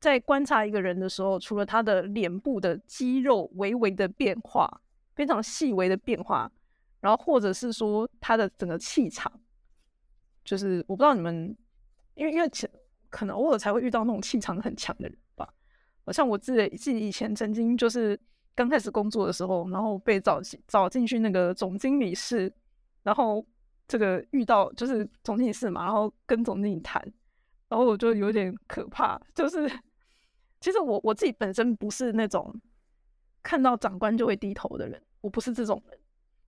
[0.00, 4.68] 在观察一个人的时候，除了他的脸部的肌肉微微的变化，
[5.14, 6.50] 非常细微的变化，
[7.00, 9.32] 然后或者是说他的整个气场，
[10.44, 11.56] 就是我不知道你们，
[12.14, 12.50] 因为因为
[13.10, 15.48] 可能偶尔才会遇到那种气场很强的人吧。
[16.04, 18.18] 好像我自己自己以前曾经就是
[18.54, 22.52] 刚开始工作的时候，然后被找进找进去那个总经理室，
[23.02, 23.46] 然后。
[23.88, 27.02] 这个遇到就是总经理室嘛，然后跟总经理谈，
[27.68, 29.20] 然后我就有点可怕。
[29.34, 29.70] 就是
[30.60, 32.54] 其实我我自己本身不是那种
[33.42, 35.98] 看到长官就会低头的人，我不是这种人。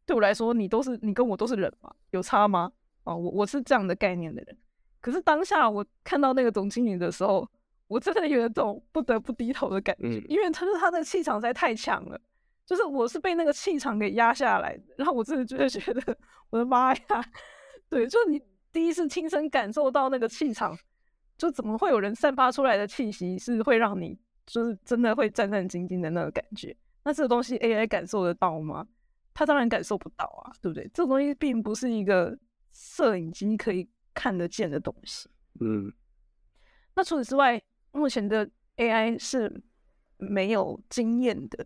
[0.05, 2.73] 对我来说，你都是你跟我都是人嘛，有差吗？
[3.05, 4.59] 哦，我我是这样的概念的人。
[5.01, 7.49] 可是当下我看到那个总经理的时候，
[7.87, 12.21] 我真的有一种不得不低头的感觉，因为他是他的气场实在太强了。
[12.69, 16.19] 就是我是被那个气场给压下来的，然后我真的就会觉得，
[16.51, 17.01] 我的妈呀，
[17.89, 18.39] 对，就你
[18.71, 20.79] 第一次亲身感受到那个气场，
[21.39, 26.77] 就怎么会有人散发出来的气息是会让你就是真的会战战兢兢的那个感觉？
[27.05, 28.87] 那这个东西 AI 感受得到吗？
[29.33, 30.87] 他当然感受不到啊，对不对？
[30.93, 32.39] 这个东西并不是一个
[32.71, 35.27] 摄影机可以看得见的东西。
[35.61, 35.91] 嗯，
[36.95, 37.59] 那除此之外，
[37.93, 39.63] 目前的 AI 是
[40.19, 41.65] 没有经验的。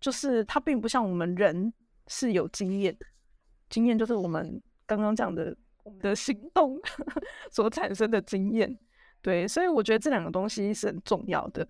[0.00, 1.72] 就是它并不像我们人
[2.08, 2.96] 是有经验，
[3.68, 6.80] 经验就是我们刚刚讲的我们的行动
[7.52, 8.78] 所产生的经验，
[9.20, 11.66] 对，所以我觉得这两个东西是很重要的。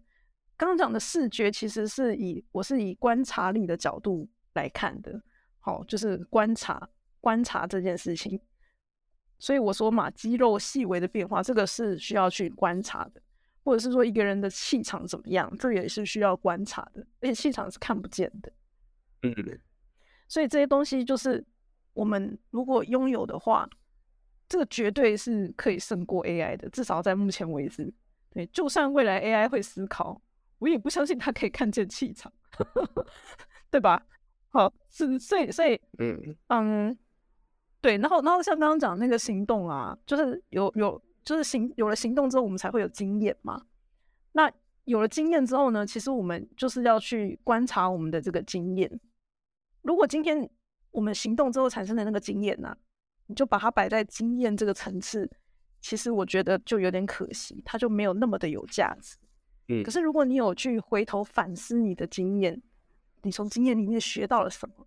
[0.57, 5.21] 刚刚讲的视觉其实是以我是以观察力的角度来看的，
[5.59, 6.89] 好，就是观察
[7.21, 8.41] 观察这件事情，
[9.39, 13.21] 所以我说嘛，肌肉细微的变化，这个是需要去观察的。
[13.63, 18.53] 或者是说一个人的气场怎么样，这也是需要观察的，而且气场是看不见的。
[19.23, 19.61] 嗯，
[20.29, 21.45] 所以这些东西就是
[21.93, 23.69] 我们如果拥有的话，
[24.49, 27.93] 这个绝对是可以胜过 AI 的，至少在目前为止。
[28.31, 30.21] 对，就算未来 AI 会思考，
[30.59, 32.33] 我也不相信它可以看见气场，
[33.71, 34.03] 对吧？
[34.49, 36.99] 好，是，所以，所以，嗯嗯，
[37.81, 41.01] 对，然后，然后像刚刚讲那个行动啊，就是有有。
[41.25, 43.67] 就是行有了行动之后，我们才会有经验嘛。
[44.33, 44.51] 那
[44.85, 49.01] 有了经验之后呢，其实我们就是要去观察我们的这个经验。
[49.83, 50.49] 如果今天
[50.91, 52.77] 我们行动之后产生的那个经验呢、啊，
[53.27, 55.31] 你就把它摆在经验这个层次，
[55.81, 59.17] 其实我觉得就有点可惜，它就没有那么的有价值。
[59.69, 59.83] 嗯。
[59.83, 62.61] 可是如果你有去回头反思你的经验，
[63.23, 64.87] 你从经验里面学到了什么？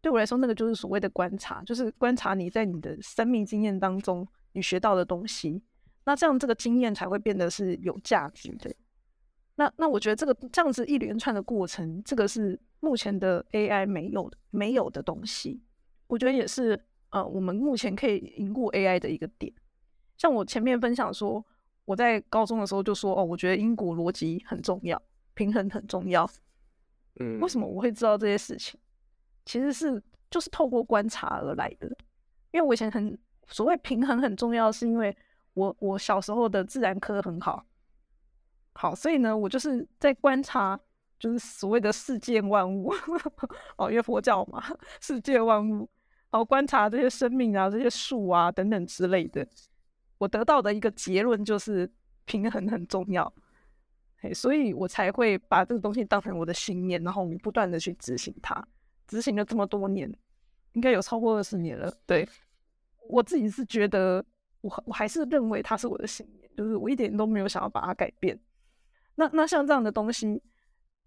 [0.00, 5.62] 对我来说，那个就是所谓的观察，就是观察你在你的生命经验当中你学到的东西。
[6.04, 8.74] 那这样这个经验才会变得是有价值的。
[9.56, 15.62] 那那我觉得这个这样子一连串的过程，这个是目前的 AI 没有的没有的东西。
[16.06, 16.78] 我觉得也是
[17.10, 19.52] 呃，我们目前可以赢过 AI 的一个点。
[20.16, 21.44] 像我前面分享说，
[21.84, 25.00] 我在高中的时候就说哦，我觉得因果逻辑很重要，
[25.34, 26.28] 平衡很重要。
[27.20, 28.78] 嗯，为什么我会知道这些事情？
[29.44, 31.86] 其实是就是透过观察而来的。
[32.50, 35.16] 因为我以前很所谓平衡很重要，是因为
[35.54, 37.64] 我我小时候的自然科很好，
[38.74, 40.78] 好，所以呢，我就是在观察，
[41.18, 42.92] 就是所谓的世界万物。
[43.78, 44.62] 哦，因为佛教嘛，
[45.00, 45.88] 世界万物，
[46.30, 49.46] 然后观察这些生命啊，这些树啊等等之类的。
[50.18, 51.90] 我得到的一个结论就是
[52.24, 53.32] 平衡很重要，
[54.18, 58.66] 嘿，所以我才会把这个东西当成我的信念，然后我们不断的去执行它，
[59.06, 60.12] 执行了这么多年，
[60.72, 61.92] 应该有超过二十年了。
[62.06, 62.26] 对，
[63.08, 64.24] 我自己是觉得
[64.64, 68.38] 我，我我还是认为它是我的信念，就是我一点都没有想要把它改变。
[69.14, 70.42] 那那像这样的东西，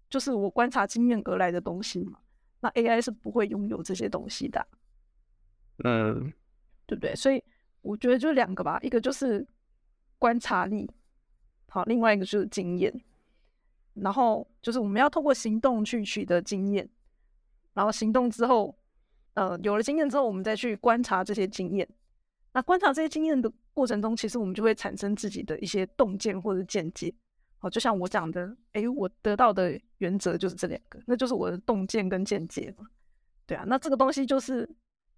[0.08, 2.18] 就是我观察经验而来的东西嘛，
[2.60, 4.66] 那 AI 是不会拥有这些东西的，
[5.84, 6.32] 嗯，
[6.86, 7.14] 对不对？
[7.14, 7.42] 所以。
[7.80, 9.46] 我觉得就两个吧，一个就是
[10.18, 10.90] 观察力，
[11.68, 12.92] 好，另外一个就是经验。
[13.94, 16.86] 然后就是我们要透过行动去取得经验，
[17.72, 18.76] 然后行动之后，
[19.34, 21.88] 呃，有了经验之后，我们再去观察这些经验。
[22.52, 27.12] 那观察这些经验的过程中，其实我们就会产生自己的一些洞见或者见解。
[27.58, 32.86] 好，就像我讲的，诶，我得到的原则就是这两个，那就是我的洞见跟见解嘛。
[33.46, 34.68] 对啊，那这个东西就是。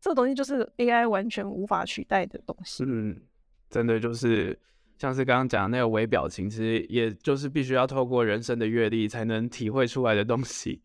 [0.03, 2.83] 这个东西就是 AI 完全无法取代的东西。
[2.87, 3.21] 嗯，
[3.69, 4.59] 真的就是
[4.97, 10.81] 像是刚刚讲的那个微表情，其实也就是必须要透过人生的阅历才能体会出来的东西。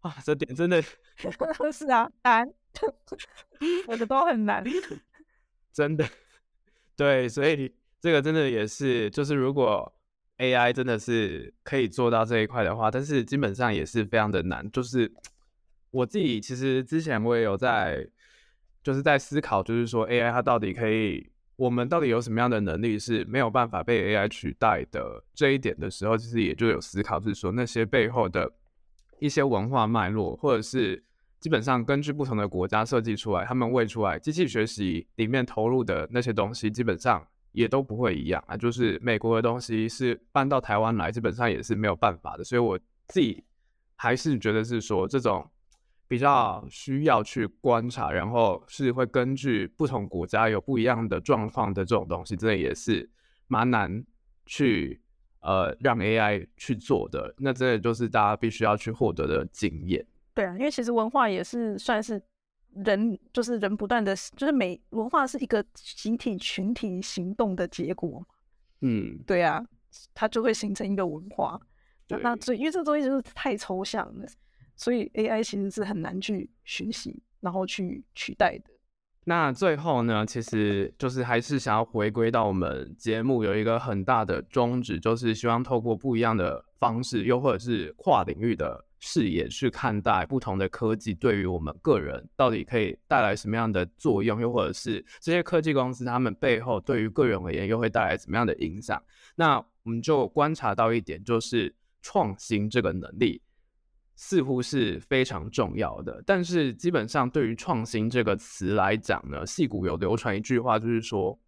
[0.00, 0.82] 啊，这点真的
[1.72, 2.46] 是啊，难，
[3.88, 4.62] 我的都很难。
[5.72, 6.06] 真的，
[6.96, 9.92] 对，所以这个真的也是，就是如果
[10.38, 14.70] AI 真的是可以做到这一块的话，但是基本上也是非常的难。
[14.70, 15.12] 就是
[15.90, 18.08] 我自己其实之前我也有在。
[18.82, 28.50] 就是在思考，就是说 AI 它到底可以，我们到底有什么样的能力是没有办法被 AI 取代的这一点的时候，其实也就有思考，就是说那些背后的
[29.18, 31.04] 一些文化脉络，或者是
[31.40, 38.56] 基本上根据不同的国家设计出来，他们喂出来机器学习里面投入的那些东西，基本上也都不会一样啊。
[38.56, 42.44] 就是美国的东西是搬到台湾来，基本上也是没有办法的。
[42.44, 43.42] 所以我自己
[43.96, 45.50] 还是觉得是说这种。
[46.10, 53.08] 比较需要去观察，然后是会根据不同国家有不一样的状况的这种东西，这也是
[53.46, 54.04] 蛮难
[54.44, 55.00] 去
[55.38, 57.32] 呃让 AI 去做的。
[57.38, 60.04] 那这也就是大家必须要去获得的经验。
[60.40, 62.20] 对啊，因为其实文化也是算是
[62.74, 68.26] 人，就是人不断的，就是每文化是一个集体群体行动的结果。
[68.80, 69.62] 嗯，对啊，
[70.14, 71.60] 它就会形成一个文化。
[72.06, 74.26] 对那所以因为这东西就是太抽象了。
[74.76, 78.70] 所以 AI 其实是很难去学习，然后去取代的。
[79.24, 99.02] 那最后呢，其实就是还是想要回归到我们节目有一个很大的宗旨，就是希望透过不一样的方式，又或者是跨领域的视野去看待不同的科技对于我们个人到底可以带来什么样的作用，又或者是这些科技公司他们背后对于个人而言又会带来怎么样的影响。
[99.34, 103.42] 那我们就观察到一点，就是创新这个能力。
[104.22, 111.40] 似乎是非常重要的，但是基本上对于创新这个词来讲呢，戏骨有流传一句话，就是说，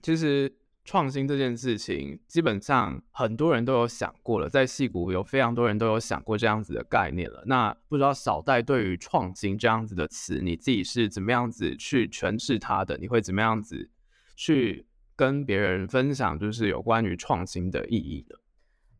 [0.00, 0.50] 其实
[0.84, 7.42] 创新这件事情，基本上很多人都有想过了，在戏谷有非常多人都有想过这样子的概念了。
[7.46, 12.96] 那不知道小戴对于创新这样子的词，你自己是怎么样子去诠释它的？
[12.98, 13.90] 你会怎么样子
[14.36, 18.38] 去跟别人分享，就是有关于创新的意义的？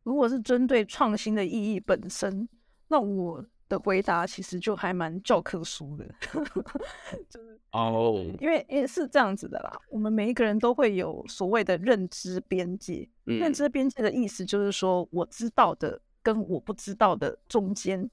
[0.02, 2.48] 如果是针对创新的意义本身。
[2.86, 6.04] 那我的回答其实就还蛮教科书的，
[7.28, 13.08] 就是哦，因为因为是这样子的啦，我们每一个人都会有所谓的认知边界。
[13.26, 18.08] 嗯、认知边界的意思就是说，我知道的跟我不知道的中间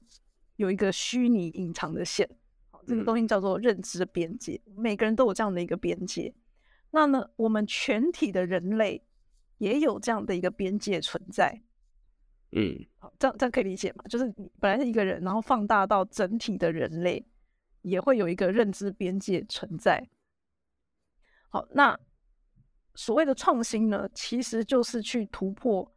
[0.56, 2.28] 有一个虚拟隐藏的线，
[2.86, 4.60] 这个东西叫做认知边界。
[4.66, 6.34] 嗯、每个人都有这样的一个边界。
[6.90, 9.04] 那呢，我们全体的人类
[9.58, 11.62] 也有这样的一个边界存在。
[12.54, 14.04] 嗯，好，这样这样可以理解吗？
[14.08, 17.26] 就是你本来是一个人，然后放大到整体的人类，
[17.82, 20.08] 也会有一个认知边界存在。
[21.48, 21.98] 好，那
[22.94, 25.94] 所谓的创新呢，其实就是去突破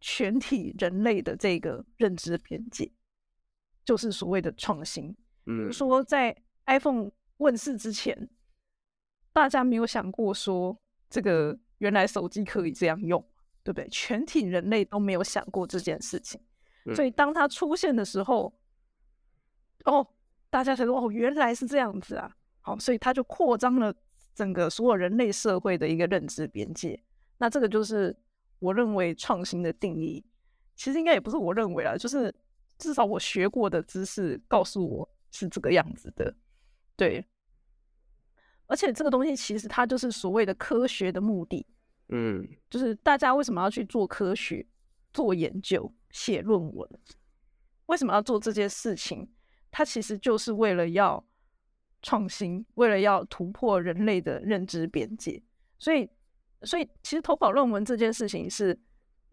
[0.00, 2.90] 全体人类的这个认知边界。
[3.84, 5.16] 就是所谓的创新。
[5.44, 6.36] 嗯，比如说在
[6.66, 8.28] iPhone 问世之前，
[9.32, 10.76] 大家没有想过说
[11.08, 13.24] 这个原来手机可以这样用，
[13.66, 13.88] 对不对？
[13.88, 16.40] 全体人类都没有想过这件事情。
[16.94, 18.54] 所以当它出现的时候，
[19.86, 20.06] 哦，
[20.48, 22.30] 大家才说哦，原来是这样子啊。
[22.60, 23.92] 好，所以它就扩张了
[24.36, 27.02] 整个所有人类社会的一个认知边界。
[27.38, 28.16] 那这个就是
[28.60, 30.24] 我认为创新的定义。
[30.76, 32.32] 其实应该也不是我认为啊，就是
[32.78, 36.32] 至少我学过的知识告诉我是这个样子的。
[36.94, 37.26] 对，
[38.66, 41.66] 而且这个东西其实它就是所谓的科学的目的。
[42.08, 44.66] 嗯，就是大家为什么要去做科学、
[45.12, 46.88] 做研究、写论文？
[47.86, 49.28] 为什么要做这件事情？
[49.70, 51.24] 它其实就是为了要
[52.02, 55.42] 创新，为了要突破人类的认知边界。
[55.78, 56.08] 所以，
[56.62, 58.78] 所以其实投稿论文这件事情是。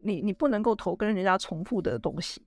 [0.05, 2.45] 你你不能够投跟人家重复的东西，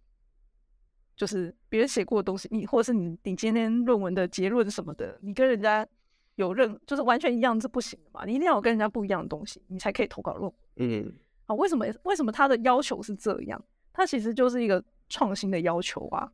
[1.16, 5.88] 就是别人写过的东西，你或者是你你今天论文的结论什么的，你跟人家
[6.36, 10.54] 有任就是完全一样是不行的嘛，你一定要有跟人家不一样的东西，你才可以投稿论文。
[10.76, 11.12] 嗯，
[11.46, 13.62] 啊，为什么为什么他的要求是这样？
[13.92, 16.30] 他其实就是一个创新的要求啊。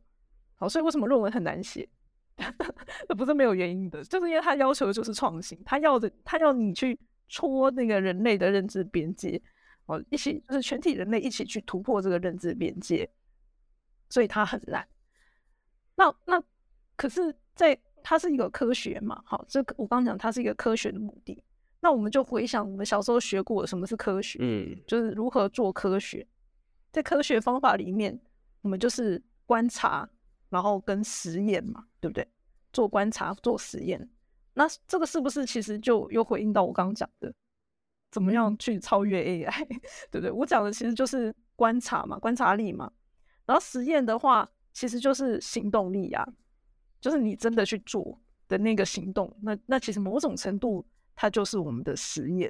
[0.55, 1.87] 好，所以为什么论文很难写？
[3.07, 9.41] 这不是没有原因的，就是因为他要求的就是创新，他要的他要你去戳那个人类的认知边界。
[9.85, 13.09] 哦，一起就是全体人类一起去突破这个认知边界，
[14.09, 14.87] 所以它很难。
[15.95, 16.41] 那那
[16.95, 19.19] 可是，在它是一个科学嘛？
[19.25, 21.41] 好，这个我刚刚讲它是一个科学的目的。
[21.79, 26.25] 那我们就回想我们小时候学过什么是科学，嗯，就是如何做科学。
[26.91, 28.19] 在科学方法里面，
[28.61, 30.07] 我们就是观察，
[30.49, 32.27] 然后跟实验嘛，对不对？
[32.71, 34.09] 做观察，做实验。
[34.53, 37.33] 那这个是不是其实就又回应到我刚刚讲的？
[38.11, 39.67] 怎么样去超越 AI，
[40.11, 40.31] 对不对？
[40.31, 42.91] 我讲的其实就是观察嘛，观察力嘛。
[43.45, 46.25] 然后实验的话，其实就是行动力呀，
[47.03, 49.29] 就是你真的去做的那个行动。
[49.41, 52.49] 那那其实某种程度，它就是我们的实验。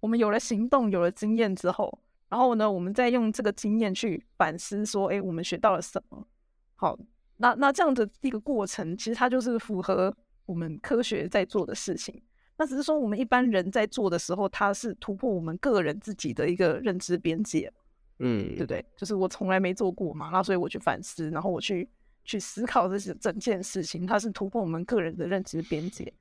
[0.00, 2.00] 我们有了行动，有了经验之后，
[2.30, 6.26] 然后呢，我们再用这个经验去反思，说，哎，我们学到了什么？
[6.74, 6.98] 好，
[7.36, 10.16] 那那这样的一个过程，其实它就是符合
[10.46, 12.22] 我们科学在做的事情。
[12.56, 17.70] 那只是说，我们一般人在做的时候，它是突破我们个人自己的一个认知边界，
[18.20, 18.82] 嗯，对不对？
[18.96, 21.86] 就是我从来没做过嘛，那所以我去反思，然后我去
[22.26, 26.12] 去思考这些整件事情，它是突破我们个人的认知边界。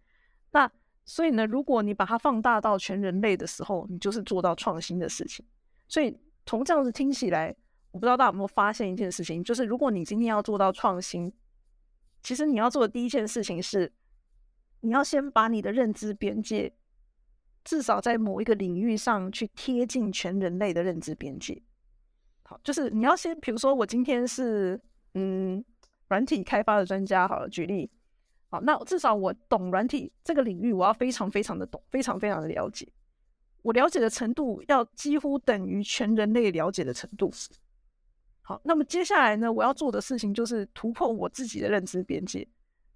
[0.52, 0.72] 那
[1.04, 5.46] 所以呢，如果你把它放大到全人类的时候，你就是做到创新的事情。
[5.90, 7.54] 所以从这样子听起来，
[7.92, 11.34] 我不知道大家有没有发现一件事情，就是如果你今天要做到创新，
[12.24, 13.92] 其实你要做的第一件事情是。
[14.82, 16.72] 你要先把你的认知边界，
[17.64, 21.60] 至少在某一个领域上去贴近全人类的认知边界。
[22.44, 24.80] 好，就是你要先，比如说我今天是
[25.16, 25.64] 嗯
[26.08, 27.90] 软体开发的专家，好了，举例，
[28.50, 32.88] 好，那至少我懂软体这个领域，我要非常非常的懂，非常非常的了解，
[33.62, 37.32] 我了解的程度要几乎等于全人类了解的程度。
[38.42, 42.48] 好，那么接下来呢，我要做的事情就是突破我自己的认知边界。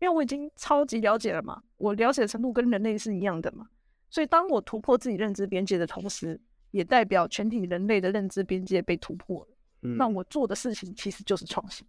[0.02, 3.68] 因为我已经超级了解了嘛，我了解的程度跟人类是一样的嘛，
[4.10, 6.40] 所以当我突破自己认知边界的同时，
[6.72, 9.58] 也代表全体人类的认知边界被突破了。
[9.82, 11.86] 嗯，那我做的事情其实就是创新。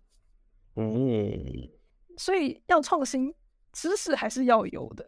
[0.76, 1.36] 嗯，
[2.16, 3.34] 所以要创新，
[3.72, 5.06] 知识还是要有的。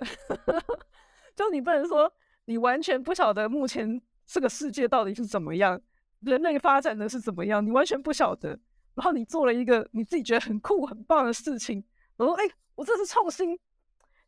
[1.36, 2.12] 就你不能说
[2.44, 5.80] 你完全不晓得目前这个世界到底是怎么样，
[6.20, 8.58] 人类发展的是怎么样，你完全不晓得。
[8.94, 11.84] 然后你做了一个你自己觉得很酷很棒的事情，
[12.16, 12.46] 我说哎。
[12.46, 13.54] 欸我这是创新，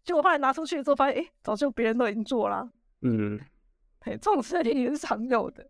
[0.04, 2.70] 结果后来拿出去之后，发现哎，早就别人都已经做了啊。
[3.00, 3.40] 嗯，
[4.00, 5.66] 哎，这种事情也是常有的。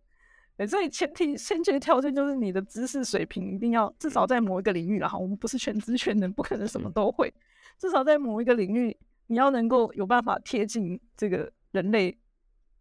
[0.56, 5.18] 哎，所以前提先决条件就是你的知识水平一定要至少在某一个领域然后。
[5.18, 7.32] 我们不是全知全能，不可能什么都会。
[7.76, 8.96] 至少在某一个领域，
[9.26, 12.16] 你要能够有办法贴近这个人类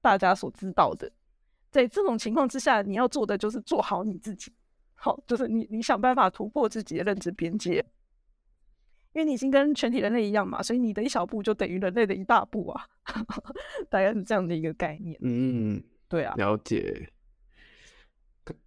[0.01, 1.11] 大家所知道的。
[1.71, 4.53] 在这种情况之下，你要做的就是做好你自己。
[4.93, 7.84] 好，就是你你想办法突破自己的认知边界。
[9.13, 12.86] 因为你已经跟全体人类一样嘛，所以你的一小步就等于人类的一大步啊，
[13.89, 15.17] 大概是这样的一个概念。
[15.21, 17.07] 嗯，对啊，了解。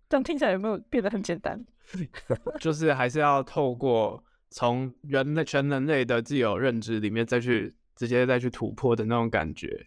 [0.08, 1.64] 这样听起来有没有变得很简单？
[2.60, 9.86] 就是还是要透过从人类全人类的自有认知里面再去直接再去突破的那种感觉。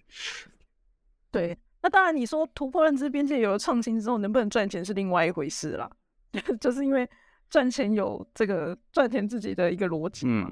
[1.31, 5.89] 对，那当然你说突破认知边界有了创新之后能不能赚钱是另外一回事啦，
[6.59, 7.07] 就是因为。
[7.51, 10.47] 赚钱有这个赚钱自己的一个逻辑嘛，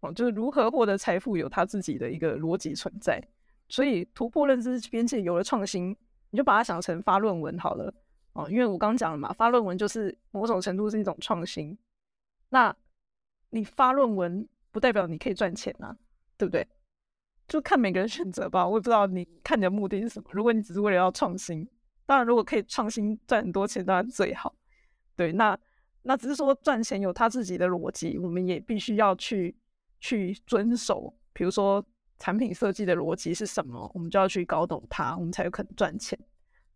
[0.00, 3.22] 哦、嗯，就是如何获得财富有他自己的一个逻辑存在，
[3.68, 5.94] 所以突破认知边界有了创新，
[6.30, 7.92] 你就把它想成发论文好了，
[8.38, 11.76] 哦，因为我刚讲了嘛，发论文就是某种程度是一种创新，
[12.50, 12.74] 那
[13.50, 15.96] 你发论文不代表你可以赚钱啊，
[16.36, 16.64] 对不对？
[17.48, 18.64] 就看每个人选择吧。
[18.64, 20.30] 我也不知道你看你的目的是什么。
[20.32, 21.68] 如果你只是为了要创新，
[22.06, 24.54] 当然如果可以创新赚很多钱，当然最好。
[25.16, 25.58] 对，那
[26.02, 29.56] 那只是说赚钱有他自己的逻辑，我们也必须要去
[29.98, 31.12] 去遵守。
[31.32, 31.84] 比如说
[32.20, 36.16] 产品设计的逻辑是什么，我们就要去搞懂它，我们才有可能赚钱。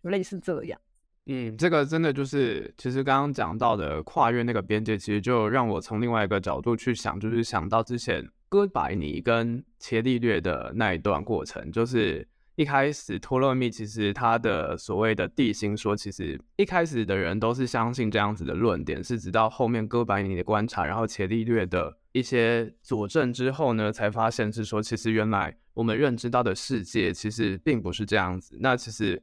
[0.03, 0.81] 就类似这样。
[1.27, 28.59] 嗯，这个真的就是，其实刚刚讲到的跨越那个边界，其实就让我从另外一个角度去想，就是想到之前哥白尼跟伽利略的那一段过程，就是一开始托勒密其实他的所谓的地心说，其实一开始的人都是相信这样子的论点，是直到后面哥白尼的观察，然后伽利略的一些佐证之后呢，才发现是说，其实原来我们认知到的世界其实并不是这样子。
[28.61, 29.23] 那其实。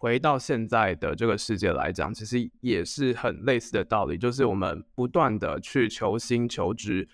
[0.00, 7.06] 回到现在的这个世界来讲，其实也是很类似的道理，就是我们不断的去求新求知，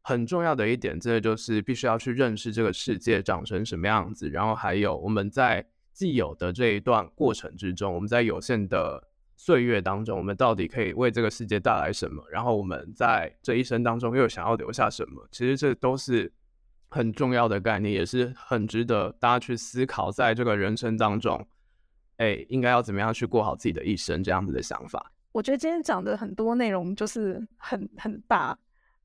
[0.00, 5.62] 很重要的一点，这就是必须要去认识这个世界长成什么样子，然后还有我们在
[5.92, 16.32] 既有的这一段过程之中，我们在有限的岁月当中，我们到底可以为这个世界带来什么，然后我们在这一生当中又想要留下什么，其实这都是
[16.88, 21.46] 很重要的概念，也是很值得大家去思考，在这个人生当中。
[22.18, 24.22] 哎，应该要怎么样去过好自己的一生？
[24.22, 28.56] 这样子的想法，我觉得今天讲的很多内容就是很很大。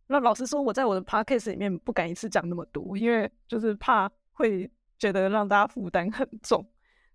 [0.07, 6.63] 那老实说，我在我的 podcast 里面不敢一次讲那么多，因为就是怕会觉得让大家负担很重。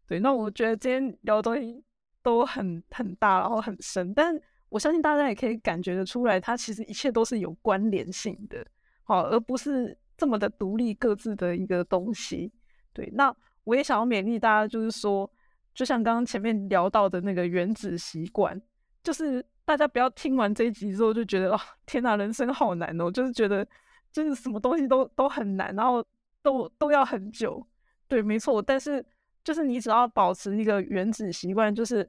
[0.07, 1.85] 对，那我觉得今天聊的东西
[2.23, 4.35] 都很很大，然后很深，但
[4.69, 8.67] 我相信大家也可以感觉得出来，它其实一切都是有关联性的，
[9.05, 12.53] 好，而不是这么的独立各自的一个东西。
[12.93, 13.35] 对，那
[13.65, 15.31] 我也想要勉励大家，就是说。
[15.75, 18.61] 就像刚刚前面聊到的那个原子习惯，
[19.03, 23.67] 就是大家不要听完这一集之后就觉得哦，天哪，人生好难哦，就是觉得
[24.13, 26.05] 就是什么东西都都很难，然后
[26.43, 27.67] 都都要很久。
[28.07, 28.61] 对，没错。
[28.61, 29.05] 但是
[29.43, 32.09] 就是你只要保持一个原子习惯，就是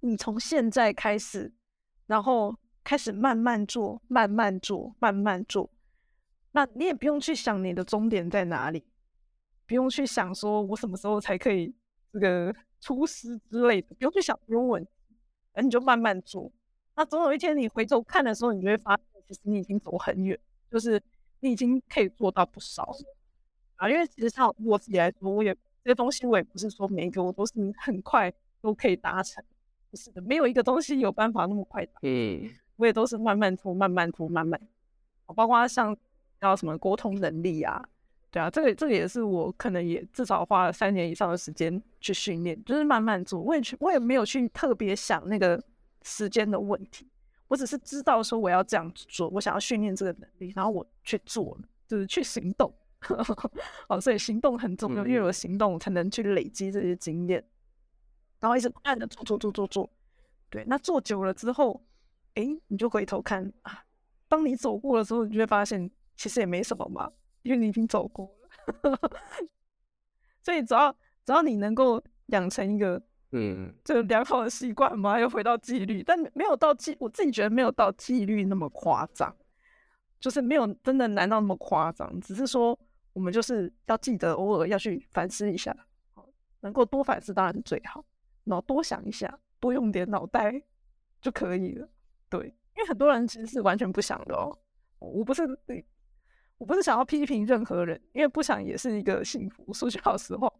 [0.00, 1.52] 你从现在开始，
[2.06, 5.70] 然后开始慢慢做，慢慢做，慢慢做。
[6.50, 8.84] 那你也不用去想你的终点在哪里，
[9.66, 11.72] 不用去想说我什么时候才可以。
[12.18, 14.86] 这个厨师之类的，不用去想，不用问，
[15.52, 16.50] 而你就慢慢做。
[16.94, 20.38] 那总有一天你回头看的时候，你就会发现，其实你已经走很远，
[20.70, 20.98] 就是
[21.40, 22.90] 你已经可以做到不少
[23.74, 23.90] 啊。
[23.90, 25.54] 因为其实像我自己来说，我也
[25.84, 29.44] 这些东西，我也不是说每一个我都是很快都可以达成，
[29.90, 31.86] 不是的，没有一个东西有办法那么快。
[32.00, 34.58] 嗯，我也都是慢慢做，慢慢做，慢慢。
[35.34, 35.94] 包括像
[36.40, 37.86] 要什么沟通能力啊。
[38.30, 43.40] 对啊，这个这个也是我可能也至少花了三年以上的时间去训练，就是慢慢做。
[43.40, 45.62] 我也去，我也没有去特别想那个
[46.02, 47.08] 时间的问题，
[47.48, 52.72] 我只是知道说我要这样做，我想要训练这个能力，然后我去做了，就是去行动。
[53.88, 57.42] 哦，所以行动很重要，因为有行动才能去累积这些经验，
[58.40, 59.90] 然后一直不断的做做做做做。
[60.50, 61.84] 对，那做久了之后，
[62.34, 63.84] 哎，你就回头看啊，
[64.28, 67.10] 当你走过的时候，你就会发现其实也没什么嘛。
[67.46, 68.28] 因为你已经走过
[68.82, 68.98] 了，
[70.42, 70.92] 所以只要
[71.24, 79.34] 只要你能够养成一个嗯，这个良好的习惯嘛，又回到纪律，但没有到纪，我自己觉得没有到纪律那么夸张，
[80.18, 82.76] 就是没有真的难到那么夸张，只是说
[83.12, 85.72] 我们就是要记得偶尔要去反思一下，
[86.60, 88.04] 能够多反思当然是最好，
[88.42, 90.60] 然后多想一下，多用点脑袋
[91.20, 91.88] 就可以了。
[92.28, 94.58] 对，因为很多人其实是完全不想的哦，
[94.98, 95.84] 我不是对。
[96.58, 99.72] 我不是想要批评任何人，因为不想也是一个幸福。
[99.74, 100.50] 说句老实话，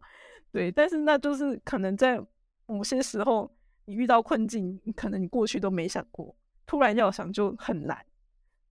[0.51, 2.23] 对，但是那就是可能在
[2.67, 3.51] 某些时候，
[3.85, 6.35] 你遇到困境，可能你过去都没想过，
[6.67, 7.97] 突然要想就很难，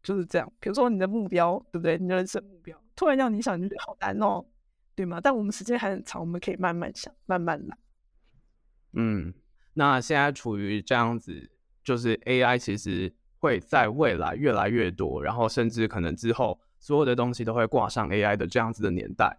[0.05, 0.53] 就是这样。
[0.61, 1.99] 比如说你的目标，对不对？
[1.99, 4.45] 你的人生目标，突然要你想，你觉得好难哦，
[4.95, 5.21] 对吗？
[5.21, 7.77] 但我们时间还很长，我们可以慢慢想，慢慢来。
[8.93, 9.35] 嗯，
[9.75, 11.51] 那现在处于这样子，
[11.83, 16.61] 就是 AI 其实会在未来越来越多，然后甚至可能之后。
[16.87, 19.37] 所有的东西都会挂上 AI 的这样子的年代，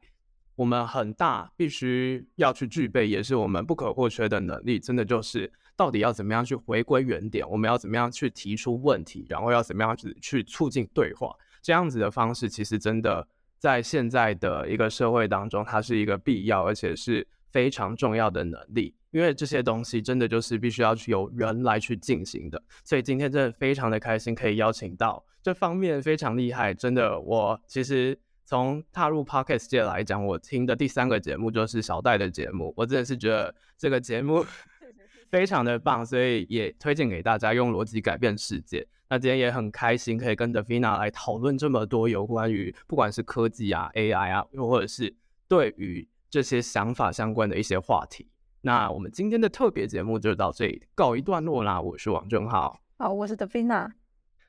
[0.54, 4.78] 我们很大必须要去具备，也是我们不可或缺的能力。
[4.78, 7.50] 真的就是到底要怎么样去回归原点？
[7.50, 9.26] 我们要怎么样去提出问题？
[9.30, 11.34] 然后要怎么样去去促进对话？
[11.62, 13.26] 这样子的方式，其实真的
[13.58, 18.94] 在现在的一个社会当中，它是一个必要而且是非常重要的能力。
[19.12, 22.62] 因为这些东西真的就是必须要去由人来去进行的。
[22.84, 25.24] 所以今天真的非常的开心，可以邀请到。
[25.48, 27.18] 这方面非常厉害，真的。
[27.22, 34.46] 我其实从踏入 Podcast 界来讲，我听的第三个节目就是小戴的节目，我真的是觉得这个节目
[35.32, 37.54] 非常的棒，所以也推荐给大家。
[37.54, 38.86] 用逻辑改变世界。
[39.08, 45.16] 那今天也很开心可以跟 Davina 来讨论这么多有关于不管是科技啊、AI 啊，又或者是
[45.48, 48.28] 对于这些想法相关的一些话题。
[48.60, 51.80] 那我们今天的特别节目就到这里告一段落啦。
[51.80, 53.90] 我是王正浩，好，我是 Davina，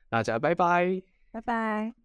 [0.09, 1.01] 大家拜拜，
[1.31, 1.99] 拜拜。